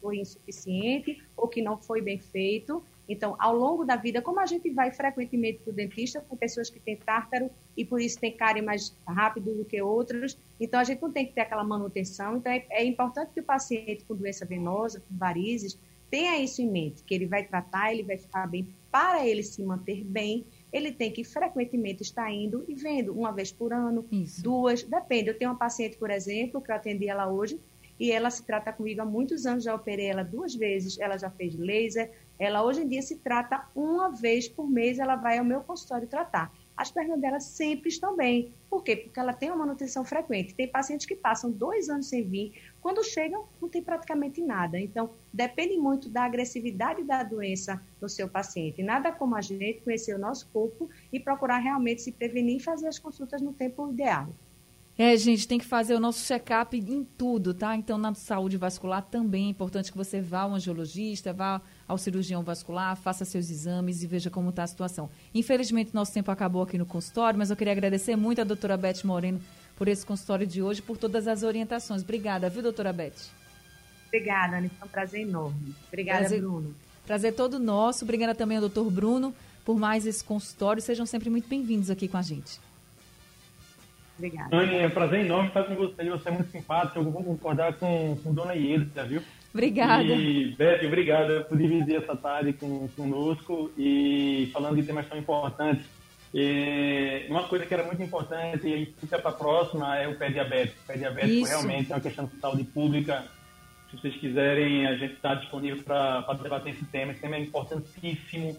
foi 0.00 0.16
insuficiente 0.16 1.22
ou 1.36 1.46
que 1.46 1.60
não 1.60 1.76
foi 1.76 2.00
bem 2.00 2.18
feito. 2.18 2.82
Então, 3.06 3.36
ao 3.38 3.54
longo 3.54 3.84
da 3.84 3.96
vida, 3.96 4.22
como 4.22 4.40
a 4.40 4.46
gente 4.46 4.70
vai 4.70 4.90
frequentemente 4.92 5.58
para 5.58 5.72
o 5.72 5.74
dentista, 5.74 6.22
com 6.26 6.34
pessoas 6.38 6.70
que 6.70 6.80
têm 6.80 6.96
tártaro 6.96 7.50
e 7.76 7.84
por 7.84 8.00
isso 8.00 8.18
tem 8.18 8.32
cárie 8.32 8.62
mais 8.62 8.96
rápido 9.06 9.52
do 9.54 9.64
que 9.66 9.82
outros, 9.82 10.38
então 10.58 10.80
a 10.80 10.84
gente 10.84 11.02
não 11.02 11.12
tem 11.12 11.26
que 11.26 11.34
ter 11.34 11.42
aquela 11.42 11.64
manutenção. 11.64 12.38
Então, 12.38 12.50
é, 12.50 12.64
é 12.70 12.82
importante 12.82 13.30
que 13.34 13.40
o 13.40 13.44
paciente 13.44 14.04
com 14.08 14.14
doença 14.14 14.46
venosa, 14.46 15.00
com 15.00 15.18
varizes, 15.18 15.76
tenha 16.10 16.38
isso 16.38 16.62
em 16.62 16.70
mente, 16.70 17.02
que 17.02 17.14
ele 17.14 17.26
vai 17.26 17.44
tratar, 17.44 17.92
ele 17.92 18.04
vai 18.04 18.16
ficar 18.16 18.46
bem. 18.46 18.66
Para 18.90 19.26
ele 19.26 19.42
se 19.42 19.62
manter 19.62 20.02
bem, 20.02 20.46
ele 20.72 20.90
tem 20.90 21.12
que 21.12 21.22
frequentemente 21.22 22.02
estar 22.02 22.32
indo 22.32 22.64
e 22.66 22.74
vendo, 22.74 23.12
uma 23.12 23.30
vez 23.30 23.52
por 23.52 23.72
ano, 23.72 24.06
isso. 24.10 24.42
duas, 24.42 24.82
depende. 24.82 25.28
Eu 25.28 25.38
tenho 25.38 25.50
uma 25.50 25.58
paciente, 25.58 25.96
por 25.96 26.10
exemplo, 26.10 26.60
que 26.60 26.70
eu 26.70 26.74
atendi 26.74 27.08
ela 27.08 27.30
hoje, 27.30 27.60
e 28.00 28.10
ela 28.10 28.30
se 28.30 28.42
trata 28.44 28.72
comigo 28.72 29.02
há 29.02 29.04
muitos 29.04 29.46
anos, 29.46 29.62
já 29.62 29.74
operei 29.74 30.06
ela 30.06 30.24
duas 30.24 30.54
vezes, 30.54 30.98
ela 30.98 31.16
já 31.16 31.30
fez 31.30 31.54
laser, 31.54 32.10
ela 32.38 32.64
hoje 32.64 32.80
em 32.80 32.88
dia 32.88 33.02
se 33.02 33.16
trata 33.16 33.68
uma 33.76 34.10
vez 34.10 34.48
por 34.48 34.68
mês, 34.68 34.98
ela 34.98 35.14
vai 35.14 35.38
ao 35.38 35.44
meu 35.44 35.60
consultório 35.60 36.08
tratar. 36.08 36.52
As 36.76 36.90
pernas 36.90 37.20
dela 37.20 37.38
sempre 37.38 37.88
estão 37.88 38.16
bem. 38.16 38.52
Por 38.68 38.82
quê? 38.82 38.96
Porque 38.96 39.20
ela 39.20 39.32
tem 39.32 39.50
uma 39.50 39.58
manutenção 39.58 40.04
frequente. 40.04 40.54
Tem 40.54 40.66
pacientes 40.66 41.06
que 41.06 41.14
passam 41.14 41.50
dois 41.50 41.88
anos 41.88 42.06
sem 42.06 42.22
vir, 42.22 42.52
quando 42.80 43.04
chegam, 43.04 43.46
não 43.60 43.68
tem 43.68 43.80
praticamente 43.80 44.40
nada. 44.40 44.78
Então, 44.78 45.10
depende 45.32 45.76
muito 45.76 46.08
da 46.08 46.24
agressividade 46.24 47.04
da 47.04 47.22
doença 47.22 47.80
no 48.00 48.08
seu 48.08 48.28
paciente. 48.28 48.82
Nada 48.82 49.12
como 49.12 49.36
a 49.36 49.40
gente 49.40 49.80
conhecer 49.82 50.14
o 50.14 50.18
nosso 50.18 50.48
corpo 50.52 50.90
e 51.12 51.20
procurar 51.20 51.58
realmente 51.58 52.02
se 52.02 52.10
prevenir 52.10 52.56
e 52.56 52.60
fazer 52.60 52.88
as 52.88 52.98
consultas 52.98 53.40
no 53.40 53.52
tempo 53.52 53.88
ideal. 53.92 54.28
É, 54.98 55.16
gente, 55.16 55.48
tem 55.48 55.58
que 55.58 55.64
fazer 55.64 55.94
o 55.94 56.00
nosso 56.00 56.24
check-up 56.26 56.76
em 56.76 57.04
tudo, 57.16 57.54
tá? 57.54 57.74
Então, 57.74 57.96
na 57.96 58.14
saúde 58.14 58.58
vascular 58.58 59.02
também 59.02 59.46
é 59.46 59.50
importante 59.50 59.90
que 59.90 59.96
você 59.96 60.20
vá 60.20 60.42
ao 60.42 60.52
angiologista, 60.52 61.32
vá 61.32 61.62
ao 61.86 61.98
cirurgião 61.98 62.42
vascular, 62.42 62.96
faça 62.96 63.24
seus 63.24 63.50
exames 63.50 64.02
e 64.02 64.06
veja 64.06 64.30
como 64.30 64.50
está 64.50 64.62
a 64.62 64.66
situação. 64.66 65.10
Infelizmente, 65.34 65.94
nosso 65.94 66.12
tempo 66.12 66.30
acabou 66.30 66.62
aqui 66.62 66.78
no 66.78 66.86
consultório, 66.86 67.38
mas 67.38 67.50
eu 67.50 67.56
queria 67.56 67.72
agradecer 67.72 68.16
muito 68.16 68.40
a 68.40 68.44
doutora 68.44 68.76
Beth 68.76 69.04
Moreno 69.04 69.40
por 69.76 69.88
esse 69.88 70.04
consultório 70.04 70.46
de 70.46 70.62
hoje, 70.62 70.80
por 70.80 70.96
todas 70.96 71.26
as 71.26 71.42
orientações. 71.42 72.02
Obrigada, 72.02 72.48
viu, 72.48 72.62
doutora 72.62 72.92
Beth? 72.92 73.30
Obrigada, 74.06 74.58
Ana. 74.58 74.70
Foi 74.78 74.88
um 74.88 74.90
prazer 74.90 75.20
enorme. 75.22 75.74
Obrigada, 75.88 76.18
prazer, 76.20 76.40
Bruno. 76.40 76.74
Prazer 77.06 77.34
todo 77.34 77.58
nosso. 77.58 78.04
Obrigada 78.04 78.34
também 78.34 78.58
ao 78.58 78.60
doutor 78.60 78.90
Bruno 78.90 79.34
por 79.64 79.78
mais 79.78 80.06
esse 80.06 80.22
consultório. 80.22 80.82
Sejam 80.82 81.06
sempre 81.06 81.30
muito 81.30 81.48
bem-vindos 81.48 81.90
aqui 81.90 82.08
com 82.08 82.16
a 82.16 82.22
gente. 82.22 82.60
Obrigada. 84.16 84.54
Anne, 84.56 84.76
é 84.76 84.86
um 84.86 84.90
prazer 84.90 85.24
enorme 85.24 85.48
estar 85.48 85.64
com 85.64 85.74
você. 85.74 86.08
Você 86.08 86.28
é 86.28 86.32
muito 86.32 86.50
simpática. 86.50 86.98
Eu 86.98 87.04
vou 87.04 87.24
concordar 87.24 87.74
com, 87.74 88.16
com 88.22 88.32
Dona 88.32 88.54
Ieda, 88.54 89.04
viu? 89.04 89.22
Obrigada. 89.52 90.02
E, 90.02 90.54
Beth, 90.56 90.86
obrigada 90.86 91.42
por 91.42 91.58
dividir 91.58 91.96
essa 91.96 92.16
tarde 92.16 92.52
com, 92.54 92.88
conosco 92.88 93.70
e 93.76 94.48
falando 94.52 94.76
de 94.76 94.82
temas 94.82 95.06
tão 95.06 95.18
importantes. 95.18 95.84
E 96.34 97.26
uma 97.28 97.44
coisa 97.44 97.66
que 97.66 97.74
era 97.74 97.84
muito 97.84 98.02
importante 98.02 98.66
e 98.66 98.86
fica 98.98 99.18
para 99.18 99.30
a 99.30 99.34
próxima 99.34 99.98
é 99.98 100.08
o 100.08 100.16
pé 100.16 100.30
diabético. 100.30 100.78
O 100.82 100.86
pé 100.86 100.96
diabético 100.96 101.32
Isso. 101.32 101.50
realmente 101.50 101.92
é 101.92 101.94
uma 101.94 102.00
questão 102.00 102.24
de 102.24 102.40
saúde 102.40 102.64
pública. 102.64 103.24
Se 103.90 103.98
vocês 103.98 104.16
quiserem, 104.16 104.86
a 104.86 104.96
gente 104.96 105.14
está 105.14 105.34
disponível 105.34 105.82
para 105.82 106.32
debater 106.42 106.72
esse 106.72 106.84
tema. 106.86 107.12
Esse 107.12 107.20
tema 107.20 107.36
é 107.36 107.40
importantíssimo 107.40 108.56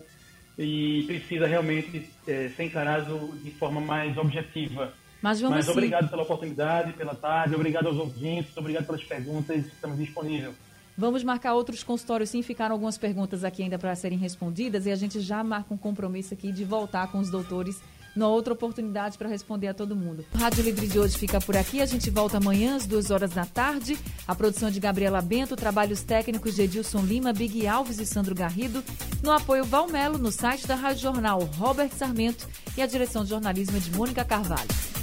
e 0.60 1.04
precisa 1.08 1.48
realmente 1.48 2.08
é, 2.28 2.50
ser 2.50 2.66
encarado 2.66 3.36
de 3.44 3.50
forma 3.50 3.82
mais 3.82 4.16
objetiva 4.16 4.94
mas 5.24 5.40
vamos 5.40 5.56
Mas 5.56 5.66
sim. 5.68 5.72
obrigado 5.72 6.10
pela 6.10 6.24
oportunidade, 6.24 6.92
pela 6.92 7.16
tarde, 7.16 7.56
obrigado 7.56 7.88
aos 7.88 7.98
ouvintes, 7.98 8.58
obrigado 8.58 8.86
pelas 8.86 9.06
perguntas, 9.06 9.66
estamos 9.68 9.98
disponíveis. 9.98 10.54
Vamos 10.98 11.24
marcar 11.24 11.54
outros 11.54 11.84
consultórios 11.84 12.30
sim, 12.30 12.42
ficaram 12.42 12.74
algumas 12.74 12.98
perguntas 12.98 13.44
aqui 13.44 13.64
ainda 13.64 13.80
para 13.80 13.96
serem 13.96 14.18
respondidas 14.18 14.86
e 14.86 14.92
a 14.92 14.96
gente 14.96 15.20
já 15.20 15.44
marca 15.44 15.74
um 15.74 15.78
compromisso 15.78 16.34
aqui 16.34 16.52
de 16.52 16.64
voltar 16.64 17.12
com 17.12 17.20
os 17.20 17.30
doutores 17.30 17.82
numa 18.16 18.30
outra 18.30 18.54
oportunidade 18.54 19.18
para 19.18 19.28
responder 19.28 19.68
a 19.68 19.74
todo 19.74 19.96
mundo. 19.96 20.26
O 20.34 20.38
Rádio 20.38 20.64
Livre 20.64 20.88
de 20.88 21.00
hoje 21.00 21.18
fica 21.18 21.42
por 21.42 21.58
aqui. 21.58 21.82
A 21.82 21.86
gente 21.86 22.10
volta 22.10 22.38
amanhã 22.38 22.76
às 22.76 22.86
duas 22.86 23.10
horas 23.12 23.32
da 23.32 23.46
tarde. 23.46 23.98
A 24.28 24.36
produção 24.36 24.70
de 24.70 24.80
Gabriela 24.80 25.22
Bento, 25.22 25.56
trabalhos 25.56 26.04
técnicos 26.04 26.56
de 26.56 26.64
Edilson 26.64 27.02
Lima, 27.02 27.34
Big 27.34 27.66
Alves 27.68 28.00
e 28.00 28.06
Sandro 28.06 28.36
Garrido. 28.36 28.84
No 29.22 29.32
apoio 29.32 29.66
Valmelo, 29.66 30.18
no 30.18 30.32
site 30.32 30.68
da 30.68 30.76
Rádio 30.76 31.02
Jornal 31.02 31.40
Robert 31.58 31.92
Sarmento 31.92 32.48
e 32.78 32.82
a 32.82 32.86
direção 32.86 33.24
de 33.24 33.30
jornalismo 33.30 33.78
é 33.78 33.80
de 33.80 33.92
Mônica 33.92 34.24
Carvalho. 34.24 35.03